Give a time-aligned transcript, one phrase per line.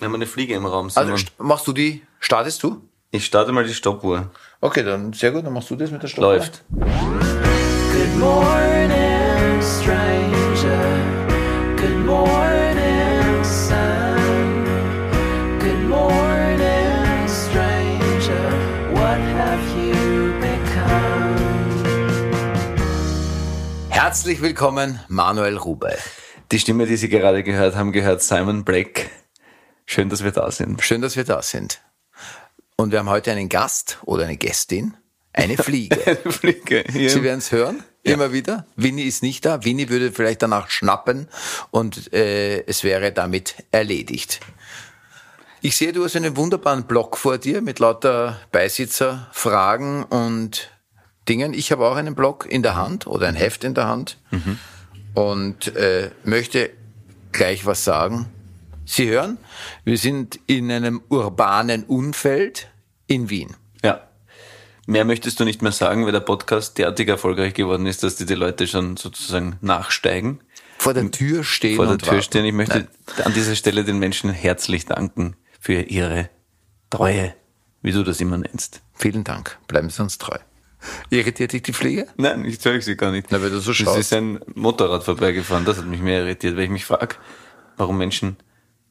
[0.00, 0.90] Wir haben eine Fliege im Raum.
[0.94, 2.80] Also st- machst du die, startest du?
[3.10, 4.30] ich starte mal die Stoppuhr.
[4.62, 6.36] Okay, dann sehr gut, dann machst du das mit der Stoppuhr.
[6.36, 6.62] Läuft.
[6.70, 10.96] Good morning, stranger.
[11.76, 14.64] Good morning, sun.
[15.58, 18.52] Good morning, stranger.
[18.92, 21.36] What have you become?
[23.90, 25.92] Herzlich willkommen, Manuel Rubey.
[26.52, 29.10] Die Stimme, die Sie gerade gehört haben, gehört Simon Black.
[29.92, 30.80] Schön, dass wir da sind.
[30.84, 31.80] Schön, dass wir da sind.
[32.76, 34.94] Und wir haben heute einen Gast oder eine Gästin,
[35.32, 35.96] eine Fliege.
[36.30, 36.84] Fliege.
[36.92, 37.10] Hier.
[37.10, 38.66] Sie werden es hören, immer wieder.
[38.76, 39.64] Winnie ist nicht da.
[39.64, 41.26] Winnie würde vielleicht danach schnappen
[41.72, 44.38] und äh, es wäre damit erledigt.
[45.60, 49.28] Ich sehe, du hast einen wunderbaren Blog vor dir mit lauter Beisitzer,
[50.08, 50.70] und
[51.28, 51.52] Dingen.
[51.52, 54.18] Ich habe auch einen Blog in der Hand oder ein Heft in der Hand
[55.14, 56.70] und äh, möchte
[57.32, 58.30] gleich was sagen.
[58.90, 59.38] Sie hören,
[59.84, 62.68] wir sind in einem urbanen Umfeld
[63.06, 63.54] in Wien.
[63.84, 64.00] Ja.
[64.86, 68.26] Mehr möchtest du nicht mehr sagen, weil der Podcast derartig erfolgreich geworden ist, dass die,
[68.26, 70.40] die Leute schon sozusagen nachsteigen,
[70.78, 72.22] Vor der Tür stehen vor der Tür warten.
[72.22, 72.44] stehen.
[72.44, 73.26] Ich möchte Nein.
[73.26, 76.28] an dieser Stelle den Menschen herzlich danken für ihre
[76.90, 77.32] Treue,
[77.82, 78.80] wie du das immer nennst.
[78.94, 79.56] Vielen Dank.
[79.68, 80.36] Bleiben Sie uns treu.
[81.10, 82.08] Irritiert dich die Fliege?
[82.16, 83.28] Nein, ich zeige sie gar nicht.
[83.30, 83.98] Na, weil du so Es schaust.
[84.00, 87.14] ist ein Motorrad vorbeigefahren, das hat mich mehr irritiert, weil ich mich frage,
[87.76, 88.36] warum Menschen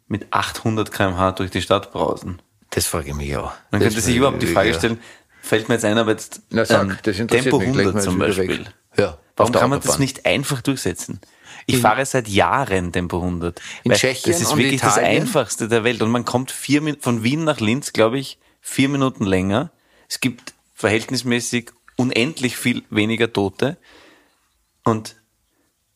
[0.10, 2.42] mit 800 km/h durch die Stadt brausen.
[2.72, 3.54] Das frage ich mich auch.
[3.72, 5.00] Man Das könnte sich überhaupt die Frage stellen,
[5.42, 7.72] fällt mir jetzt ein, aber jetzt Na sag, ähm, das Tempo mich.
[7.72, 8.66] Gleich 100 mal zum Beispiel.
[8.98, 11.22] Ja, Warum kann man das nicht einfach durchsetzen?
[11.66, 13.62] Ich fahre seit Jahren Tempo 100.
[13.84, 15.22] In Tschechien Das ist wirklich das Italien?
[15.22, 16.02] einfachste der Welt.
[16.02, 19.72] Und man kommt vier, von Wien nach Linz, glaube ich, vier Minuten länger.
[20.10, 23.78] Es gibt verhältnismäßig unendlich viel weniger Tote.
[24.84, 25.16] Und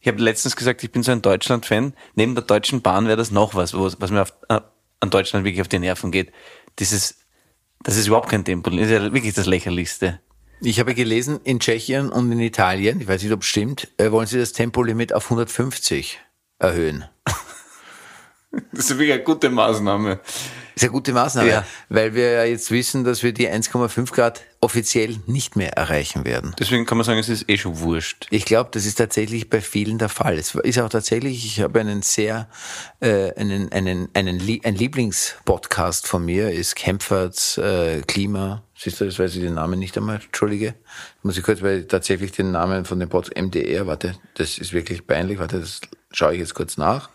[0.04, 1.94] ich habe letztens gesagt, ich bin so ein Deutschland-Fan.
[2.16, 4.60] Neben der Deutschen Bahn wäre das noch was, wo- was mir auf, äh,
[5.00, 6.34] an Deutschland wirklich auf die Nerven geht.
[6.80, 7.20] Dieses,
[7.84, 8.70] das ist überhaupt kein Tempo.
[8.70, 10.20] Das ist ja wirklich das Lächerlichste.
[10.62, 14.12] Ich habe gelesen, in Tschechien und in Italien, ich weiß nicht, ob es stimmt, äh,
[14.12, 16.20] wollen sie das Tempolimit auf 150
[16.60, 17.06] erhöhen.
[18.72, 20.20] Das ist wirklich eine gute Maßnahme.
[20.76, 21.66] Ist eine gute Maßnahme, Ja.
[21.90, 26.56] weil wir ja jetzt wissen, dass wir die 1,5 Grad offiziell nicht mehr erreichen werden.
[26.60, 28.28] Deswegen kann man sagen, es ist eh schon wurscht.
[28.32, 30.38] Ich glaube, das ist tatsächlich bei vielen der Fall.
[30.38, 32.48] Es ist auch tatsächlich, ich habe einen sehr,
[33.02, 38.64] äh, einen, einen, einen, ein Lieblingspodcast von mir, ist Kempferts äh, Klima.
[38.76, 40.76] Siehst du, das weiß ich den Namen nicht einmal, entschuldige.
[41.22, 45.06] Muss ich kurz, weil tatsächlich den Namen von dem Podcast MDR, warte, das ist wirklich
[45.08, 45.82] peinlich, warte, das
[46.12, 47.10] schaue ich jetzt kurz nach,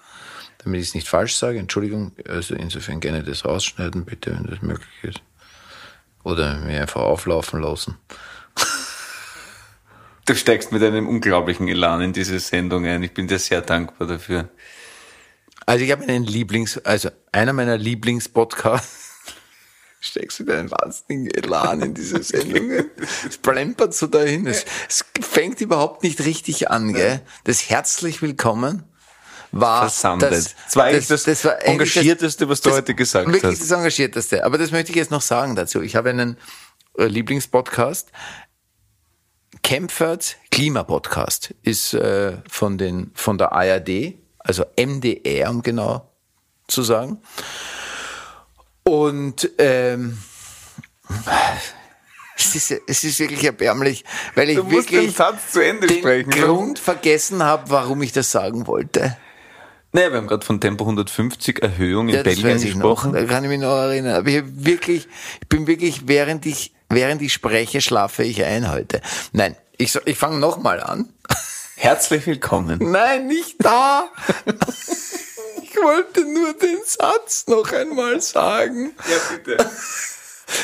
[0.58, 1.58] damit ich es nicht falsch sage.
[1.58, 5.22] Entschuldigung, also insofern gerne das rausschneiden, bitte, wenn das möglich ist.
[6.24, 7.96] Oder mir einfach auflaufen lassen.
[10.26, 13.02] Du steigst mit einem unglaublichen Elan in diese Sendung ein.
[13.02, 14.50] Ich bin dir sehr dankbar dafür.
[15.64, 19.22] Also ich habe einen Lieblings, also einer meiner Lieblingspodcasts.
[20.00, 22.90] Steckst du mit einem wahnsinnigen Elan in diese Sendungen?
[23.26, 24.46] Es plempert so dahin.
[24.46, 27.22] Es, es fängt überhaupt nicht richtig an, gell?
[27.44, 28.84] Das herzlich willkommen
[29.52, 30.32] war Versandet.
[30.32, 33.62] Das, Das war eigentlich das eigentlich Engagierteste, was du heute gesagt wirklich hast.
[33.62, 34.44] das Engagierteste.
[34.44, 35.82] Aber das möchte ich jetzt noch sagen dazu.
[35.82, 36.36] Ich habe einen
[36.96, 38.10] äh, Lieblingspodcast.
[39.62, 46.10] Kempferts Klimapodcast ist äh, von den von der ARD, also MDR, um genau
[46.68, 47.20] zu sagen.
[48.84, 50.18] Und ähm,
[52.36, 54.04] es ist, es ist wirklich erbärmlich,
[54.34, 55.14] weil ich wirklich den
[55.86, 56.30] den.
[56.30, 59.16] Grund vergessen habe, warum ich das sagen wollte.
[59.92, 63.12] Naja, wir haben gerade von Tempo 150 Erhöhung in Ja, Belgien gesprochen.
[63.12, 63.18] Noch.
[63.18, 64.16] Da kann ich mich noch erinnern.
[64.16, 65.08] Aber ich wirklich,
[65.40, 69.00] ich bin wirklich, während ich, während ich spreche, schlafe ich ein heute.
[69.32, 71.08] Nein, ich, so- ich fange nochmal an.
[71.76, 72.78] Herzlich willkommen.
[72.90, 74.10] Nein, nicht da.
[75.62, 78.92] ich wollte nur den Satz noch einmal sagen.
[79.08, 79.70] Ja, bitte.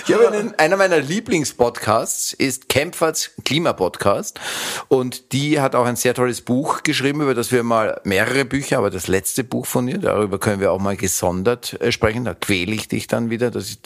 [0.07, 4.41] Ich habe einen, einer meiner Lieblingspodcasts ist Kempferts Klimapodcast
[4.89, 8.79] und die hat auch ein sehr tolles Buch geschrieben, über das wir mal mehrere Bücher,
[8.79, 12.25] aber das letzte Buch von ihr, darüber können wir auch mal gesondert äh, sprechen.
[12.25, 13.79] Da quäle ich dich dann wieder, dass, ich,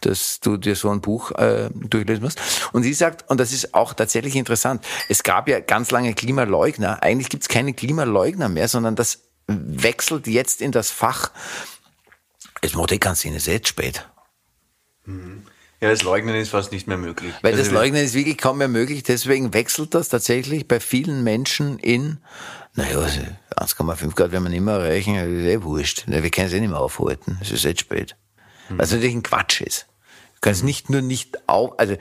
[0.00, 2.40] dass du dir so ein Buch äh, durchlesen musst.
[2.72, 7.02] Und sie sagt, und das ist auch tatsächlich interessant, es gab ja ganz lange Klimaleugner.
[7.02, 11.30] Eigentlich gibt es keine Klimaleugner mehr, sondern das wechselt jetzt in das Fach.
[12.60, 14.06] Es macht eh keinen Sinn, es ist jetzt spät.
[15.06, 17.32] Ja, das Leugnen ist fast nicht mehr möglich.
[17.42, 21.22] Weil das Also, Leugnen ist wirklich kaum mehr möglich, deswegen wechselt das tatsächlich bei vielen
[21.22, 22.18] Menschen in,
[22.74, 23.20] naja, also
[23.56, 26.04] 1,5 Grad werden wir nicht mehr erreichen, das ist eh wurscht.
[26.06, 28.16] Wir können es eh nicht mehr aufhalten, es ist jetzt spät.
[28.70, 29.86] Was natürlich ein Quatsch ist.
[30.32, 31.96] Wir können es nicht nur nicht auf, also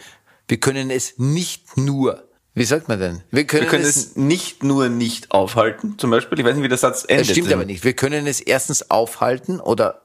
[0.47, 2.23] wir können es nicht nur,
[2.53, 3.21] wie sagt man denn?
[3.31, 6.39] Wir können, Wir können es, es nicht nur nicht aufhalten, zum Beispiel.
[6.39, 7.27] Ich weiß nicht, wie der Satz endet.
[7.27, 7.83] das stimmt aber nicht.
[7.83, 10.03] Wir können es erstens aufhalten oder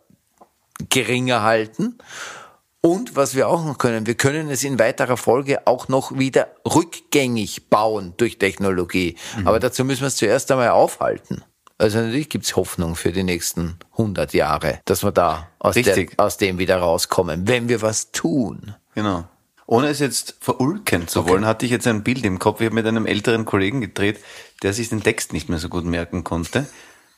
[0.88, 1.98] geringer halten.
[2.80, 6.48] Und was wir auch noch können, wir können es in weiterer Folge auch noch wieder
[6.64, 9.16] rückgängig bauen durch Technologie.
[9.44, 11.42] Aber dazu müssen wir es zuerst einmal aufhalten.
[11.76, 16.36] Also natürlich gibt's Hoffnung für die nächsten 100 Jahre, dass wir da aus, der, aus
[16.36, 18.74] dem wieder rauskommen, wenn wir was tun.
[18.94, 19.24] Genau.
[19.66, 22.60] Ohne es jetzt verulken zu wollen, hatte ich jetzt ein Bild im Kopf.
[22.60, 24.18] Ich habe mit einem älteren Kollegen gedreht,
[24.62, 26.66] der sich den Text nicht mehr so gut merken konnte.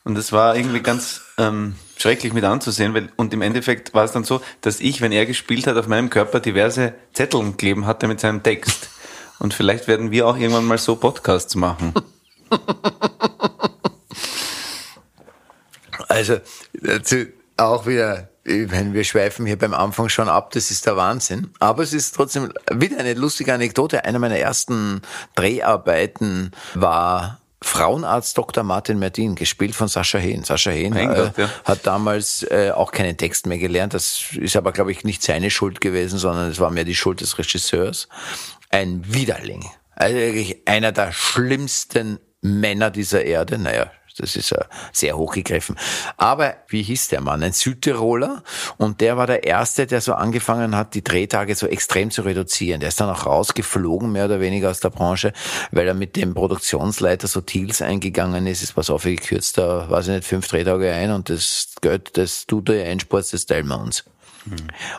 [0.05, 4.13] Und es war irgendwie ganz ähm, schrecklich mit anzusehen, weil und im Endeffekt war es
[4.13, 8.09] dann so, dass ich, wenn er gespielt hat, auf meinem Körper diverse Zettel kleben hatte
[8.09, 8.89] mit seinem Text.
[9.39, 11.95] Und vielleicht werden wir auch irgendwann mal so Podcasts machen.
[16.09, 16.39] Also
[17.57, 21.51] auch wieder, meine, wir schweifen hier beim Anfang schon ab, das ist der Wahnsinn.
[21.61, 24.05] Aber es ist trotzdem wieder eine lustige Anekdote.
[24.05, 25.03] Eine meiner ersten
[25.37, 28.65] Dreharbeiten war Frauenarzt Dr.
[28.65, 30.45] Martin Mertin, gespielt von Sascha Hehn.
[30.45, 31.51] Sascha Hehn äh, Gott, ja.
[31.65, 33.93] hat damals äh, auch keinen Text mehr gelernt.
[33.93, 37.21] Das ist aber, glaube ich, nicht seine Schuld gewesen, sondern es war mehr die Schuld
[37.21, 38.09] des Regisseurs.
[38.71, 39.67] Ein Widerling.
[39.95, 43.59] Also wirklich einer der schlimmsten Männer dieser Erde.
[43.59, 45.77] Naja, das ist ja sehr hochgegriffen.
[46.17, 47.43] Aber wie hieß der Mann?
[47.43, 48.43] Ein Südtiroler.
[48.77, 52.81] Und der war der Erste, der so angefangen hat, die Drehtage so extrem zu reduzieren.
[52.81, 55.33] Der ist dann auch rausgeflogen, mehr oder weniger aus der Branche,
[55.71, 58.63] weil er mit dem Produktionsleiter so Deals eingegangen ist.
[58.63, 62.17] Es pass auf, ich kürze da, weiß ich nicht, fünf Drehtage ein und das Geld,
[62.17, 64.05] das du da einsporst, das teilen wir uns.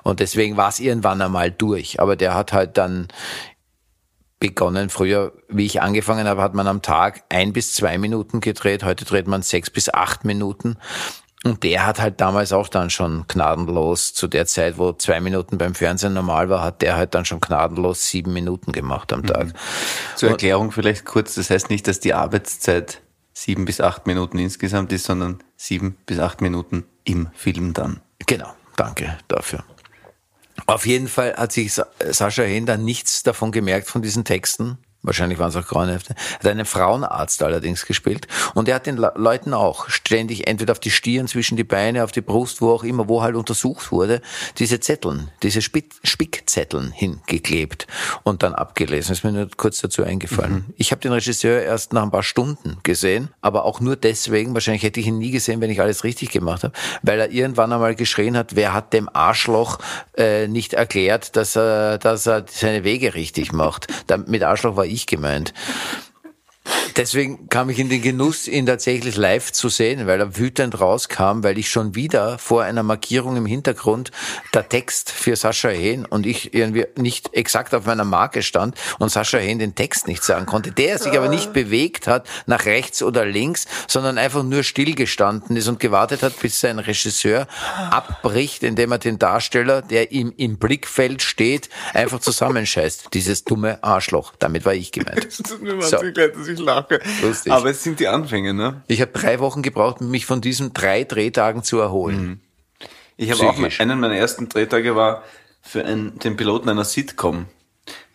[0.03, 1.99] Und deswegen war es irgendwann einmal durch.
[1.99, 3.07] Aber der hat halt dann
[4.41, 4.89] begonnen.
[4.89, 8.83] Früher, wie ich angefangen habe, hat man am Tag ein bis zwei Minuten gedreht.
[8.83, 10.75] Heute dreht man sechs bis acht Minuten.
[11.43, 15.57] Und der hat halt damals auch dann schon gnadenlos, zu der Zeit, wo zwei Minuten
[15.57, 19.53] beim Fernsehen normal war, hat der halt dann schon gnadenlos sieben Minuten gemacht am Tag.
[20.15, 23.01] Zur Erklärung vielleicht kurz, das heißt nicht, dass die Arbeitszeit
[23.33, 28.01] sieben bis acht Minuten insgesamt ist, sondern sieben bis acht Minuten im Film dann.
[28.27, 29.63] Genau, danke dafür.
[30.67, 34.77] Auf jeden Fall hat sich Sa- Sascha Hehn dann nichts davon gemerkt von diesen Texten.
[35.03, 36.15] Wahrscheinlich waren es auch Grauenhefte.
[36.39, 38.27] Hat einen Frauenarzt allerdings gespielt.
[38.53, 42.03] Und er hat den Le- Leuten auch ständig entweder auf die Stirn, zwischen die Beine,
[42.03, 44.21] auf die Brust, wo auch immer, wo halt untersucht wurde,
[44.57, 47.87] diese Zetteln, diese Spick Spickzetteln hingeklebt
[48.23, 49.13] und dann abgelesen.
[49.13, 50.65] Ist mir nur kurz dazu eingefallen.
[50.77, 54.83] Ich habe den Regisseur erst nach ein paar Stunden gesehen, aber auch nur deswegen, wahrscheinlich
[54.83, 57.95] hätte ich ihn nie gesehen, wenn ich alles richtig gemacht habe, weil er irgendwann einmal
[57.95, 59.79] geschrien hat, wer hat dem Arschloch
[60.17, 63.87] äh, nicht erklärt, dass er, dass er seine Wege richtig macht.
[64.07, 65.53] Da, mit Arschloch war ich gemeint.
[66.97, 71.41] Deswegen kam ich in den Genuss, ihn tatsächlich live zu sehen, weil er wütend rauskam,
[71.41, 74.11] weil ich schon wieder vor einer Markierung im Hintergrund
[74.53, 79.09] der Text für Sascha Hehn und ich irgendwie nicht exakt auf meiner Marke stand und
[79.09, 80.71] Sascha Hehn den Text nicht sagen konnte.
[80.71, 85.67] Der sich aber nicht bewegt hat nach rechts oder links, sondern einfach nur stillgestanden ist
[85.67, 87.47] und gewartet hat, bis sein Regisseur
[87.89, 93.07] abbricht, indem er den Darsteller, der ihm im Blickfeld steht, einfach zusammenscheißt.
[93.13, 94.33] Dieses dumme Arschloch.
[94.39, 95.27] Damit war ich gemeint.
[95.81, 95.97] So.
[96.51, 96.99] Ich lache.
[97.21, 97.51] Lustig.
[97.51, 98.83] Aber es sind die Anfänge, ne?
[98.87, 102.41] Ich habe drei Wochen gebraucht, mich von diesen drei Drehtagen zu erholen.
[103.17, 105.23] Ich habe auch einen meiner ersten Drehtage war
[105.61, 107.45] für einen, den Piloten einer Sitcom.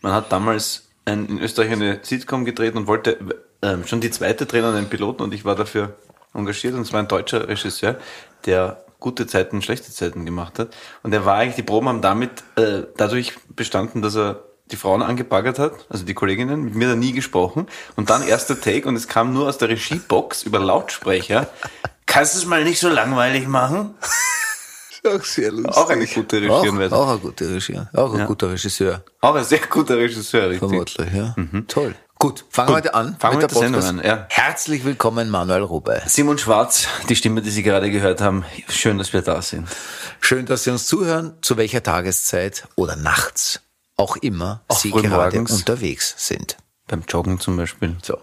[0.01, 3.17] Man hat damals ein, in Österreich eine Sitcom gedreht und wollte
[3.61, 5.95] ähm, schon die zweite drehen an einen Piloten und ich war dafür
[6.33, 7.99] engagiert und es war ein deutscher Regisseur,
[8.45, 10.75] der gute Zeiten, schlechte Zeiten gemacht hat.
[11.03, 15.01] Und er war eigentlich, die Proben haben damit äh, dadurch bestanden, dass er die Frauen
[15.01, 17.67] angebaggert hat, also die Kolleginnen, mit mir da nie gesprochen.
[17.95, 21.47] Und dann erster Take und es kam nur aus der Regiebox über Lautsprecher.
[22.05, 23.95] Kannst du es mal nicht so langweilig machen?
[25.05, 25.77] Auch sehr lustig.
[25.77, 26.95] Auch eine gute Auch, Regierenweise.
[26.95, 27.89] auch ein guter Regisseur.
[27.93, 28.25] Auch ein Ja.
[28.25, 29.03] guter Regisseur.
[29.21, 30.59] Auch ein sehr guter Regisseur, richtig.
[30.59, 31.35] Vermutlich, ja.
[31.67, 31.95] Toll.
[32.19, 33.15] Gut, fangen wir heute an.
[33.19, 33.99] Fangen wir der mit der Sendung Podcast.
[33.99, 34.25] an, ja.
[34.29, 36.01] Herzlich willkommen, Manuel Rube.
[36.07, 38.43] Simon Schwarz, die Stimme, die Sie gerade gehört haben.
[38.69, 39.67] Schön, dass wir da sind.
[40.19, 43.61] Schön, dass Sie uns zuhören, zu welcher Tageszeit oder nachts
[43.97, 46.57] auch immer Auch Sie gerade unterwegs sind.
[46.87, 47.97] Beim Joggen zum Beispiel.
[48.01, 48.17] So.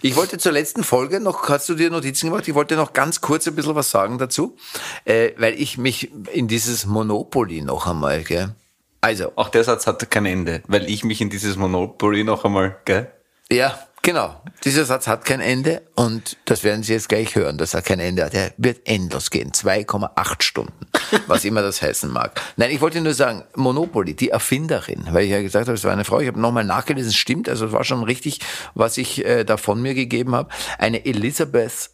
[0.00, 2.46] Ich wollte zur letzten Folge noch, hast du dir Notizen gemacht?
[2.46, 4.56] Ich wollte noch ganz kurz ein bisschen was sagen dazu,
[5.04, 8.54] äh, weil ich mich in dieses Monopoly noch einmal, gell?
[9.00, 12.76] Also, Auch der Satz hat kein Ende, weil ich mich in dieses Monopoly noch einmal,
[12.84, 13.10] gell?
[13.50, 14.40] ja, genau.
[14.64, 18.00] Dieser Satz hat kein Ende und das werden Sie jetzt gleich hören, dass er kein
[18.00, 18.34] Ende hat.
[18.34, 19.52] Er wird endlos gehen.
[19.52, 20.86] 2,8 Stunden.
[21.26, 22.40] Was immer das heißen mag.
[22.56, 25.92] Nein, ich wollte nur sagen, Monopoly, die Erfinderin, weil ich ja gesagt habe, es war
[25.92, 26.20] eine Frau.
[26.20, 28.40] Ich habe nochmal nachgelesen, es stimmt, also es war schon richtig,
[28.74, 30.48] was ich äh, da von mir gegeben habe.
[30.78, 31.90] Eine Elizabeth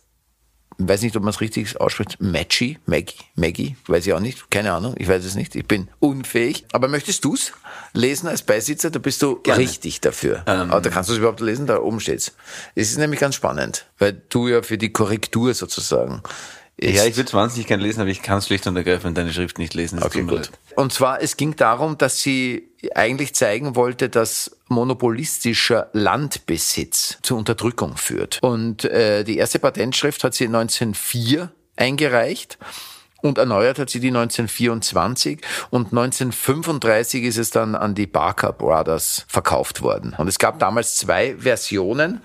[0.89, 4.73] weiß nicht, ob man es richtig ausspricht, Maggie, Maggie, Maggie, weiß ich auch nicht, keine
[4.73, 6.65] Ahnung, ich weiß es nicht, ich bin unfähig.
[6.73, 7.53] Aber möchtest du's
[7.93, 8.91] lesen als Beisitzer?
[8.91, 9.61] Da bist du Gerne.
[9.61, 10.43] richtig dafür.
[10.47, 10.71] Ähm.
[10.71, 12.33] Aber da kannst du es überhaupt lesen, da oben steht's.
[12.75, 16.23] Es ist nämlich ganz spannend, weil du ja für die Korrektur sozusagen
[16.83, 16.97] ist.
[16.97, 19.33] Ja, ich würde es wahnsinnig gerne lesen, aber ich kann es schlicht und ergreifend deine
[19.33, 19.99] Schrift nicht lesen.
[19.99, 20.33] Es Okay, gut.
[20.33, 20.51] leid.
[20.77, 27.97] Und zwar, es ging darum, dass sie eigentlich zeigen wollte, dass monopolistischer Landbesitz zur Unterdrückung
[27.97, 28.39] führt.
[28.43, 32.59] Und äh, die erste Patentschrift hat sie 1904 eingereicht.
[33.23, 39.25] Und erneuert hat sie die 1924 und 1935 ist es dann an die Barker Brothers
[39.29, 40.13] verkauft worden.
[40.19, 42.25] Und es gab damals zwei Versionen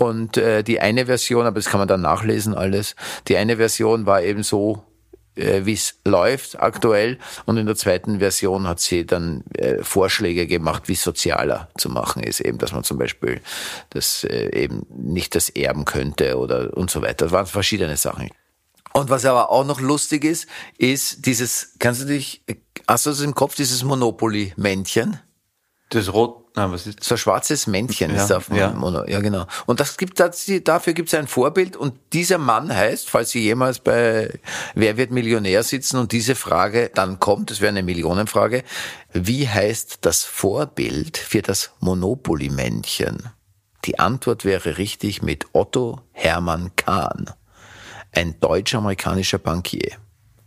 [0.00, 2.96] und äh, die eine Version, aber das kann man dann nachlesen alles,
[3.28, 4.82] die eine Version war eben so
[5.36, 7.18] äh, wie es läuft aktuell.
[7.44, 12.22] Und in der zweiten Version hat sie dann äh, Vorschläge gemacht, wie sozialer zu machen
[12.22, 12.40] ist.
[12.40, 13.42] Eben, dass man zum Beispiel
[13.90, 17.26] das äh, eben nicht das erben könnte oder und so weiter.
[17.26, 18.30] Das waren verschiedene Sachen.
[18.94, 20.46] Und was aber auch noch lustig ist,
[20.78, 22.42] ist dieses, kannst du dich,
[22.88, 25.20] hast du das im Kopf, dieses Monopoly-Männchen?
[25.90, 28.70] Das Rot, na, was ist So ein schwarzes Männchen Ja, ist auf dem ja.
[28.70, 29.06] Mono.
[29.06, 29.46] Ja, genau.
[29.66, 33.78] Und das gibt dafür gibt es ein Vorbild und dieser Mann heißt, falls Sie jemals
[33.78, 34.40] bei
[34.74, 38.64] Wer wird Millionär sitzen und diese Frage dann kommt, das wäre eine Millionenfrage,
[39.12, 43.30] wie heißt das Vorbild für das Monopoly-Männchen?
[43.84, 47.30] Die Antwort wäre richtig mit Otto Hermann Kahn,
[48.12, 49.96] ein deutsch-amerikanischer Bankier.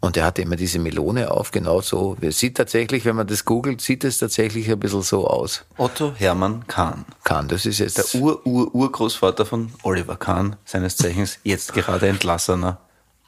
[0.04, 2.18] Und er hatte immer diese Melone auf, genau so.
[2.20, 5.64] Es sieht tatsächlich, wenn man das googelt, sieht es tatsächlich ein bisschen so aus.
[5.78, 7.06] Otto Hermann Kahn.
[7.24, 12.82] Kahn, das ist jetzt Der Ur-Ur-Urgroßvater von Oliver Kahn, seines Zeichens jetzt gerade entlassener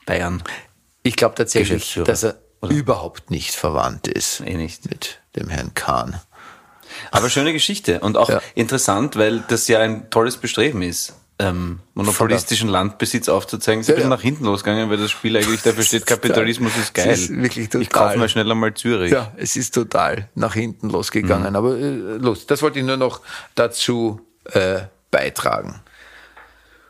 [0.06, 0.44] Bayern.
[1.02, 2.74] Ich glaube tatsächlich, dass er oder?
[2.74, 4.90] überhaupt nicht verwandt ist Eh nicht.
[4.90, 6.20] mit dem Herrn Kahn.
[7.12, 8.42] Aber schöne Geschichte und auch Ja.
[8.54, 13.82] interessant, weil das ja ein tolles Bestreben ist, ähm, monopolistischen Landbesitz aufzuzeigen.
[13.82, 14.16] Ist ein Ja, bisschen ja.
[14.16, 17.08] nach hinten losgegangen, weil das Spiel eigentlich dafür steht, Kapitalismus ist geil.
[17.10, 18.08] Das ist wirklich Ich total.
[18.08, 19.12] kaufe mal schnell einmal Zürich.
[19.12, 21.50] Ja, es ist total nach hinten losgegangen.
[21.50, 21.56] Mhm.
[21.56, 23.20] Aber äh, los, das wollte ich nur noch
[23.56, 25.82] dazu äh, beitragen.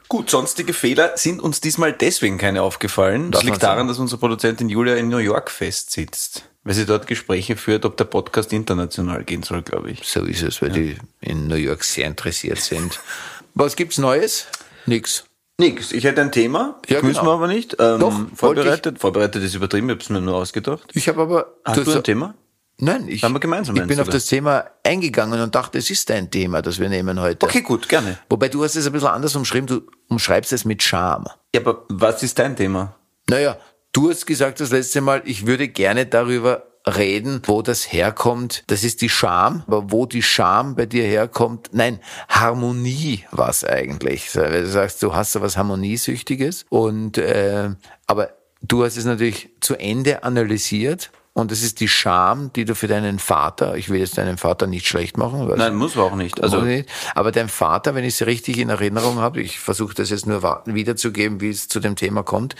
[0.08, 3.32] Gut, sonstige Fehler sind uns diesmal deswegen keine aufgefallen.
[3.32, 7.08] Das man liegt daran, dass unsere Produzentin Julia in New York festsitzt, weil sie dort
[7.08, 10.08] Gespräche führt, ob der Podcast international gehen soll, glaube ich.
[10.08, 13.00] So ist es, weil die in New York sehr interessiert sind.
[13.56, 14.48] Was gibt's Neues?
[14.86, 15.24] Nix.
[15.58, 17.32] Nix, ich hätte ein Thema, Ja, müssen genau.
[17.32, 17.78] wir aber nicht.
[17.80, 19.00] Ähm, Doch, vorbereitet.
[19.00, 20.84] Vorbereitet ist übertrieben, ich habe es mir nur ausgedacht.
[20.94, 21.56] Ich habe aber.
[21.64, 22.36] Hast du hast- ein Thema?
[22.78, 26.12] Nein, ich, Haben wir gemeinsam ich bin auf das Thema eingegangen und dachte, es ist
[26.12, 27.46] ein Thema, das wir nehmen heute.
[27.46, 28.18] Okay, gut, gerne.
[28.30, 31.26] Wobei du hast es ein bisschen anders umschrieben, du umschreibst es mit Scham.
[31.56, 32.94] Ja, aber was ist dein Thema?
[33.30, 33.58] Naja,
[33.94, 38.64] du hast gesagt das letzte Mal, ich würde gerne darüber reden, wo das herkommt.
[38.68, 42.00] Das ist die Scham, aber wo die Scham bei dir herkommt, nein,
[42.30, 44.36] Harmonie war's eigentlich.
[44.36, 47.70] Weil du sagst, du hast so was Harmoniesüchtiges und äh,
[48.08, 48.30] aber
[48.62, 51.12] du hast es natürlich zu Ende analysiert.
[51.38, 54.68] Und das ist die Scham, die du für deinen Vater, ich will jetzt deinen Vater
[54.68, 55.52] nicht schlecht machen.
[55.58, 56.42] Nein, muss man auch nicht.
[56.42, 56.88] Also, nicht.
[57.14, 60.42] Aber dein Vater, wenn ich es richtig in Erinnerung habe, ich versuche das jetzt nur
[60.64, 62.56] wiederzugeben, wie es zu dem Thema kommt.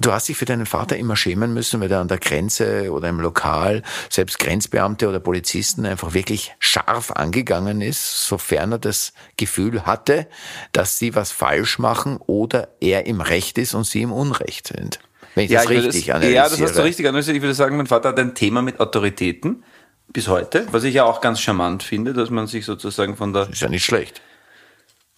[0.00, 3.08] Du hast dich für deinen Vater immer schämen müssen, weil er an der Grenze oder
[3.08, 9.86] im Lokal, selbst Grenzbeamte oder Polizisten einfach wirklich scharf angegangen ist, sofern er das Gefühl
[9.86, 10.26] hatte,
[10.72, 14.98] dass sie was falsch machen oder er im Recht ist und sie im Unrecht sind.
[15.34, 16.36] Wenn ich ja, das ich richtig das, analysiere.
[16.36, 17.36] ja, das hast du richtig analysiert.
[17.36, 19.64] Ich würde sagen, mein Vater hat ein Thema mit Autoritäten
[20.12, 23.48] bis heute, was ich ja auch ganz charmant finde, dass man sich sozusagen von der
[23.50, 24.20] Ist ja nicht schlecht.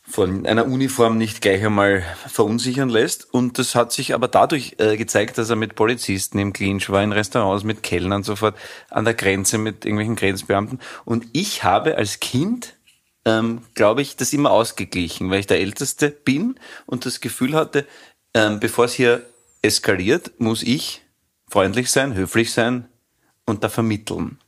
[0.09, 3.33] Von einer Uniform nicht gleich einmal verunsichern lässt.
[3.33, 7.03] Und das hat sich aber dadurch äh, gezeigt, dass er mit Polizisten im Clinch war,
[7.03, 8.57] in Restaurants mit Kellnern sofort,
[8.89, 10.79] an der Grenze mit irgendwelchen Grenzbeamten.
[11.05, 12.75] Und ich habe als Kind,
[13.25, 17.85] ähm, glaube ich, das immer ausgeglichen, weil ich der Älteste bin und das Gefühl hatte,
[18.33, 19.27] ähm, bevor es hier
[19.63, 21.03] eskaliert, muss ich
[21.49, 22.87] freundlich sein, höflich sein
[23.45, 24.39] und da vermitteln.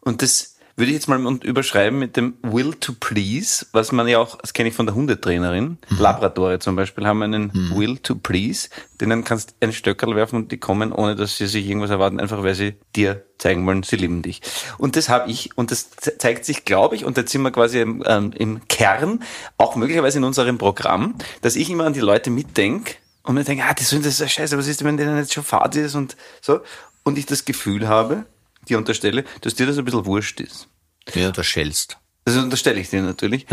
[0.00, 4.18] Und das würde ich jetzt mal überschreiben mit dem Will to Please, was man ja
[4.18, 8.68] auch, das kenne ich von der Hundetrainerin, Labradore zum Beispiel haben einen Will to Please,
[9.00, 12.18] denen kannst du einen Stöckerl werfen und die kommen, ohne dass sie sich irgendwas erwarten,
[12.18, 14.42] einfach weil sie dir zeigen wollen, sie lieben dich.
[14.78, 17.52] Und das habe ich, und das ze- zeigt sich, glaube ich, und jetzt sind wir
[17.52, 19.22] quasi im, ähm, im Kern,
[19.58, 23.64] auch möglicherweise in unserem Programm, dass ich immer an die Leute mitdenke und mir denke,
[23.68, 25.76] ah, die sind das ist ja scheiße, was ist denn, wenn denen jetzt schon Fahrt
[25.76, 26.60] ist und so.
[27.04, 28.24] Und ich das Gefühl habe,
[28.68, 30.68] dir unterstelle, dass dir das ein bisschen wurscht ist.
[31.14, 31.98] Ja, du schellst.
[32.24, 33.46] Das unterstelle ich dir natürlich.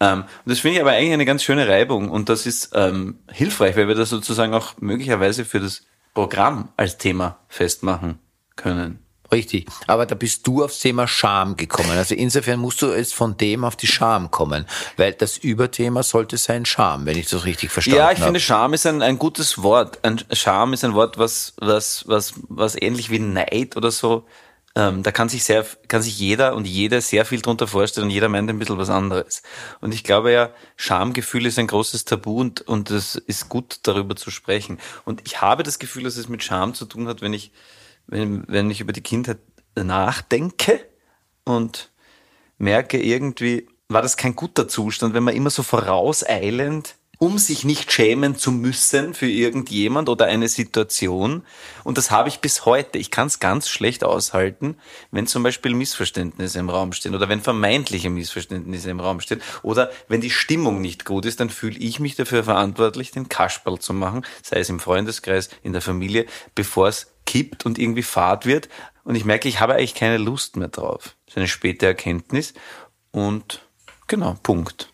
[0.00, 3.18] Ähm, und das finde ich aber eigentlich eine ganz schöne Reibung und das ist ähm,
[3.30, 5.82] hilfreich, weil wir das sozusagen auch möglicherweise für das
[6.14, 8.18] Programm als Thema festmachen
[8.56, 8.98] können.
[9.30, 9.66] Richtig.
[9.86, 11.90] Aber da bist du aufs Thema Scham gekommen.
[11.90, 14.66] Also insofern musst du jetzt von dem auf die Scham kommen.
[14.96, 18.14] Weil das Überthema sollte sein Scham, wenn ich das richtig verstanden Ja, habe.
[18.14, 19.98] ich finde, Scham ist ein, ein gutes Wort.
[20.02, 24.24] Ein Scham ist ein Wort, was, was, was, was ähnlich wie Neid oder so
[24.74, 28.10] ähm, da kann sich sehr, kann sich jeder und jede sehr viel drunter vorstellen und
[28.10, 29.42] jeder meint ein bisschen was anderes.
[29.80, 34.14] Und ich glaube ja, Schamgefühl ist ein großes Tabu und, und es ist gut, darüber
[34.14, 34.78] zu sprechen.
[35.04, 37.52] Und ich habe das Gefühl, dass es mit Scham zu tun hat, wenn ich,
[38.06, 39.38] wenn, wenn ich über die Kindheit
[39.74, 40.80] nachdenke
[41.44, 41.90] und
[42.58, 47.90] merke irgendwie, war das kein guter Zustand, wenn man immer so vorauseilend um sich nicht
[47.92, 51.42] schämen zu müssen für irgendjemand oder eine Situation.
[51.82, 52.98] Und das habe ich bis heute.
[52.98, 54.76] Ich kann es ganz schlecht aushalten,
[55.10, 59.90] wenn zum Beispiel Missverständnisse im Raum stehen oder wenn vermeintliche Missverständnisse im Raum stehen oder
[60.06, 63.92] wenn die Stimmung nicht gut ist, dann fühle ich mich dafür verantwortlich, den Kasperl zu
[63.92, 68.68] machen, sei es im Freundeskreis, in der Familie, bevor es kippt und irgendwie fad wird.
[69.02, 71.16] Und ich merke, ich habe eigentlich keine Lust mehr drauf.
[71.26, 72.54] Das ist eine späte Erkenntnis.
[73.10, 73.66] Und
[74.06, 74.92] genau, Punkt.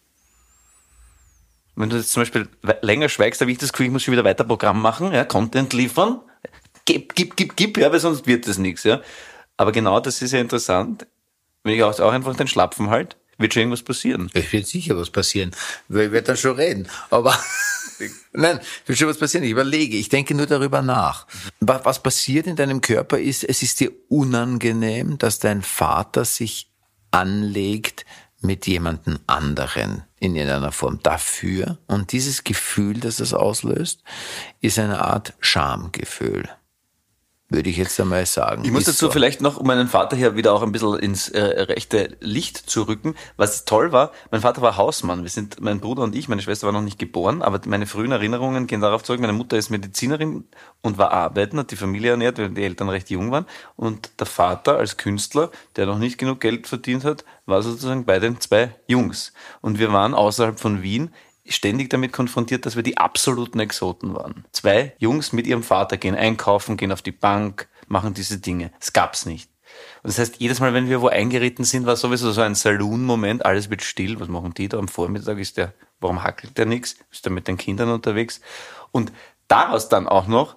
[1.77, 2.49] Wenn du jetzt zum Beispiel
[2.83, 5.73] länger schweigst, habe ich das Gefühl, ich muss schon wieder weiter Programm machen, ja, Content
[5.73, 6.21] liefern,
[6.85, 9.01] gib, gib, gib, gib, ja, weil sonst wird das nichts, ja.
[9.57, 11.07] Aber genau das ist ja interessant.
[11.63, 14.31] Wenn ich auch, einfach den Schlapfen halt, wird schon irgendwas passieren.
[14.35, 15.51] Es wird sicher was passieren,
[15.89, 16.89] weil ich werde dann schon reden.
[17.11, 17.37] Aber
[18.33, 19.45] nein, wird schon was passieren.
[19.45, 21.27] Ich überlege, ich denke nur darüber nach.
[21.61, 26.71] Wa- Was passiert in deinem Körper ist, es ist dir unangenehm, dass dein Vater sich
[27.11, 28.05] anlegt
[28.45, 31.79] mit jemandem anderen in irgendeiner Form dafür.
[31.87, 34.03] Und dieses Gefühl, das das auslöst,
[34.61, 36.49] ist eine Art Schamgefühl.
[37.51, 38.65] Würde ich jetzt einmal sagen.
[38.65, 39.11] Ich muss dazu so.
[39.11, 42.83] vielleicht noch, um meinen Vater hier wieder auch ein bisschen ins äh, rechte Licht zu
[42.83, 43.15] rücken.
[43.37, 45.23] Was toll war, mein Vater war Hausmann.
[45.23, 48.13] Wir sind, mein Bruder und ich, meine Schwester war noch nicht geboren, aber meine frühen
[48.13, 49.21] Erinnerungen gehen darauf zurück.
[49.21, 50.45] Meine Mutter ist Medizinerin
[50.81, 53.45] und war arbeiten, hat die Familie ernährt, weil die Eltern recht jung waren.
[53.77, 58.19] Und der Vater als Künstler, der noch nicht genug Geld verdient hat, war sozusagen bei
[58.19, 59.33] den zwei Jungs.
[59.61, 61.11] Und wir waren außerhalb von Wien
[61.47, 64.47] ständig damit konfrontiert, dass wir die absoluten Exoten waren.
[64.53, 68.71] Zwei Jungs mit ihrem Vater gehen einkaufen, gehen auf die Bank, machen diese Dinge.
[68.81, 69.51] Es gab's nicht.
[70.03, 73.45] Und das heißt, jedes Mal, wenn wir wo eingeritten sind, war sowieso so ein Saloon-Moment,
[73.45, 75.39] alles wird still, was machen die da am Vormittag?
[75.39, 76.97] Ist der, warum hackelt der nix?
[77.11, 78.41] Ist der mit den Kindern unterwegs?
[78.93, 79.13] Und
[79.49, 80.57] daraus dann auch noch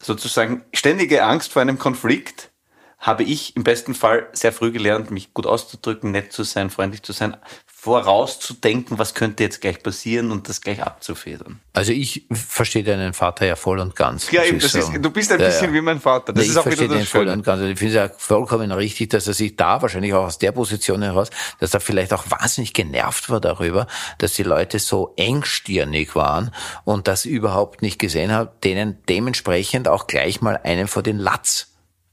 [0.00, 2.50] sozusagen ständige Angst vor einem Konflikt,
[2.98, 7.02] habe ich im besten Fall sehr früh gelernt, mich gut auszudrücken, nett zu sein, freundlich
[7.02, 11.60] zu sein, vorauszudenken, was könnte jetzt gleich passieren und das gleich abzufedern.
[11.74, 14.30] Also ich verstehe deinen Vater ja voll und ganz.
[14.32, 15.74] Ja, eben, das ist, du bist ein Ja, bisschen ja.
[15.74, 16.32] wie mein Vater.
[16.32, 17.32] Das Nee, ist ich auch wieder verstehe den das voll Schöne.
[17.34, 17.62] und ganz.
[17.62, 21.02] Ich finde es ja vollkommen richtig, dass er sich da wahrscheinlich auch aus der Position
[21.02, 23.86] heraus, dass er vielleicht auch wahnsinnig genervt war darüber,
[24.18, 26.50] dass die Leute so engstirnig waren
[26.84, 31.68] und das überhaupt nicht gesehen hat, denen dementsprechend auch gleich mal einen vor den Latz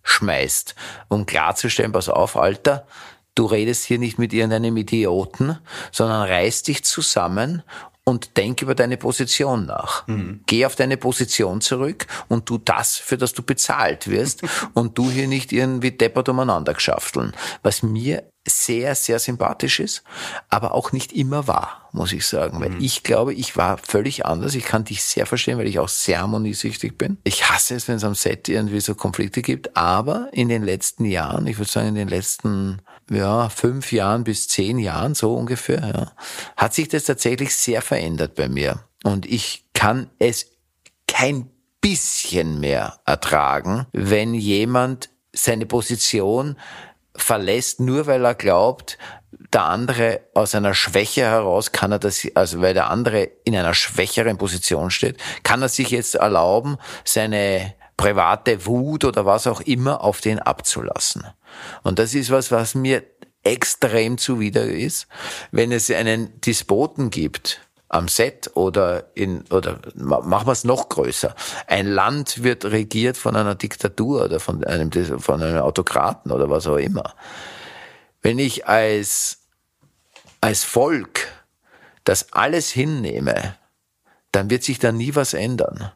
[0.05, 0.75] schmeißt,
[1.09, 2.87] um klarzustellen, pass auf, Alter,
[3.35, 5.59] du redest hier nicht mit irgendeinem Idioten,
[5.91, 7.63] sondern reiß dich zusammen
[8.05, 10.07] und denk über deine Position nach.
[10.45, 15.09] Geh auf deine Position zurück und tu das, für das du bezahlt wirst und du
[15.09, 17.33] hier nicht irgendwie deppert umeinander geschafteln.
[17.63, 20.03] Was mir sehr, sehr sympathisch ist,
[20.49, 22.61] aber auch nicht immer war, muss ich sagen.
[22.61, 24.55] Weil ich glaube, ich war völlig anders.
[24.55, 27.17] Ich kann dich sehr verstehen, weil ich auch sehr harmoniesüchtig bin.
[27.23, 31.05] Ich hasse es, wenn es am Set irgendwie so Konflikte gibt, aber in den letzten
[31.05, 35.91] Jahren, ich würde sagen in den letzten ja, fünf Jahren bis zehn Jahren, so ungefähr,
[35.93, 36.11] ja,
[36.57, 38.79] hat sich das tatsächlich sehr verändert bei mir.
[39.03, 40.47] Und ich kann es
[41.07, 41.49] kein
[41.81, 46.57] bisschen mehr ertragen, wenn jemand seine Position
[47.17, 48.97] verlässt, nur weil er glaubt,
[49.53, 53.73] der andere aus einer Schwäche heraus kann er das, also weil der andere in einer
[53.73, 60.01] schwächeren Position steht, kann er sich jetzt erlauben, seine private Wut oder was auch immer
[60.01, 61.25] auf den abzulassen.
[61.83, 63.03] Und das ist was, was mir
[63.43, 65.07] extrem zuwider ist,
[65.51, 70.89] wenn es einen Despoten gibt, am Set oder in oder ma- machen wir es noch
[70.89, 71.35] größer.
[71.67, 76.67] Ein Land wird regiert von einer Diktatur oder von einem von einem Autokraten oder was
[76.67, 77.15] auch immer.
[78.21, 79.39] Wenn ich als
[80.41, 81.27] als Volk
[82.03, 83.55] das alles hinnehme,
[84.31, 85.91] dann wird sich da nie was ändern.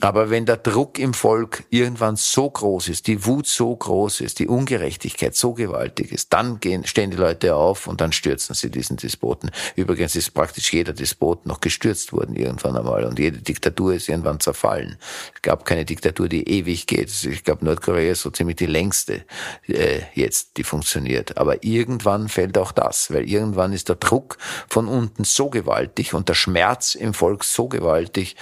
[0.00, 4.38] Aber wenn der Druck im Volk irgendwann so groß ist, die Wut so groß ist,
[4.38, 8.70] die Ungerechtigkeit so gewaltig ist, dann gehen, stehen die Leute auf und dann stürzen sie
[8.70, 9.50] diesen Despoten.
[9.76, 14.40] Übrigens ist praktisch jeder Despot noch gestürzt worden irgendwann einmal und jede Diktatur ist irgendwann
[14.40, 14.96] zerfallen.
[15.34, 17.12] Es gab keine Diktatur, die ewig geht.
[17.24, 19.26] Ich glaube, Nordkorea ist so ziemlich die längste
[19.68, 21.36] äh, jetzt, die funktioniert.
[21.36, 24.38] Aber irgendwann fällt auch das, weil irgendwann ist der Druck
[24.70, 28.36] von unten so gewaltig und der Schmerz im Volk so gewaltig,